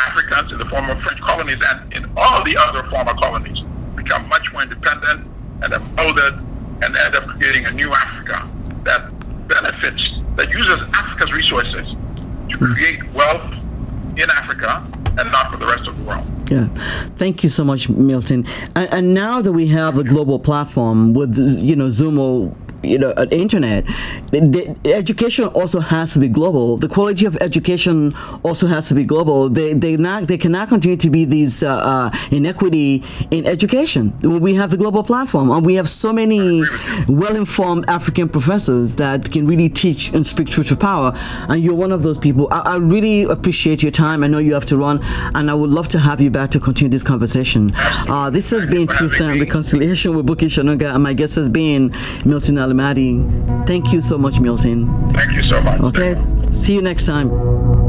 Africans 0.00 0.52
in 0.52 0.58
the 0.58 0.66
former 0.66 1.00
French 1.02 1.20
colonies 1.20 1.62
and 1.70 1.92
in 1.92 2.10
all 2.16 2.42
the 2.44 2.56
other 2.58 2.88
former 2.90 3.14
colonies 3.14 3.58
become 3.94 4.26
much 4.28 4.52
more 4.52 4.62
independent 4.62 5.28
and 5.62 5.96
molded 5.96 6.34
and 6.82 6.96
end 6.96 7.14
up 7.14 7.26
creating 7.38 7.66
a 7.66 7.70
new 7.70 7.92
Africa 7.92 8.48
that 8.84 9.12
benefits, 9.48 10.08
that 10.36 10.52
uses 10.52 10.78
Africa's 10.94 11.32
resources 11.32 11.86
to 12.50 12.58
hmm. 12.58 12.72
create 12.72 13.12
wealth 13.12 13.52
in 14.16 14.30
Africa 14.30 14.86
and 15.18 15.30
not 15.30 15.50
for 15.50 15.58
the 15.58 15.66
rest 15.66 15.86
of 15.88 15.96
the 15.96 16.04
world. 16.04 16.26
Yeah, 16.50 16.68
thank 17.16 17.42
you 17.42 17.48
so 17.48 17.64
much, 17.64 17.88
Milton. 17.88 18.46
And, 18.74 18.92
and 18.92 19.14
now 19.14 19.40
that 19.40 19.52
we 19.52 19.68
have 19.68 19.98
a 19.98 20.04
global 20.04 20.38
platform 20.38 21.14
with 21.14 21.38
you 21.38 21.76
know 21.76 21.88
Zoom 21.88 22.18
or 22.18 22.54
you 22.82 22.98
know, 22.98 23.10
uh, 23.16 23.26
internet, 23.30 23.84
the, 24.30 24.76
the 24.82 24.94
education 24.94 25.46
also 25.48 25.80
has 25.80 26.12
to 26.14 26.18
be 26.18 26.28
global. 26.28 26.76
The 26.76 26.88
quality 26.88 27.26
of 27.26 27.36
education 27.40 28.14
also 28.42 28.66
has 28.66 28.88
to 28.88 28.94
be 28.94 29.04
global. 29.04 29.48
They 29.48 29.74
they 29.74 29.96
not 29.96 30.28
they 30.28 30.38
cannot 30.38 30.68
continue 30.68 30.96
to 30.96 31.10
be 31.10 31.24
these 31.24 31.62
uh, 31.62 31.76
uh, 31.76 32.16
inequity 32.30 33.04
in 33.30 33.46
education. 33.46 34.16
We 34.22 34.54
have 34.54 34.70
the 34.70 34.76
global 34.76 35.02
platform, 35.02 35.50
and 35.50 35.64
we 35.64 35.74
have 35.74 35.88
so 35.88 36.12
many 36.12 36.62
well-informed 37.08 37.88
African 37.88 38.28
professors 38.28 38.96
that 38.96 39.30
can 39.30 39.46
really 39.46 39.68
teach 39.68 40.12
and 40.12 40.26
speak 40.26 40.48
truth 40.48 40.68
to 40.68 40.76
power. 40.76 41.12
And 41.48 41.62
you're 41.62 41.74
one 41.74 41.92
of 41.92 42.02
those 42.02 42.18
people. 42.18 42.48
I, 42.50 42.74
I 42.74 42.76
really 42.76 43.24
appreciate 43.24 43.82
your 43.82 43.92
time. 43.92 44.24
I 44.24 44.26
know 44.26 44.38
you 44.38 44.54
have 44.54 44.66
to 44.66 44.76
run, 44.76 45.00
and 45.34 45.50
I 45.50 45.54
would 45.54 45.70
love 45.70 45.88
to 45.88 45.98
have 45.98 46.20
you 46.20 46.30
back 46.30 46.50
to 46.52 46.60
continue 46.60 46.90
this 46.90 47.02
conversation. 47.02 47.70
Uh, 47.74 48.30
this 48.30 48.50
has 48.50 48.66
been 48.66 48.86
Truth 48.86 49.20
and 49.20 49.40
Reconciliation 49.40 50.16
with 50.16 50.26
Bukky 50.26 50.48
Sonuga, 50.48 50.94
and 50.94 51.02
my 51.02 51.12
guest 51.12 51.36
has 51.36 51.48
been 51.48 51.94
Milton 52.24 52.58
Allimadi. 52.72 53.66
Thank 53.66 53.92
you 53.92 54.00
so 54.00 54.18
much, 54.18 54.40
Milton. 54.40 54.88
Thank 55.12 55.32
you 55.32 55.48
so 55.48 55.60
much. 55.60 55.80
Okay. 55.80 56.16
See 56.52 56.74
you 56.74 56.82
next 56.82 57.06
time. 57.06 57.81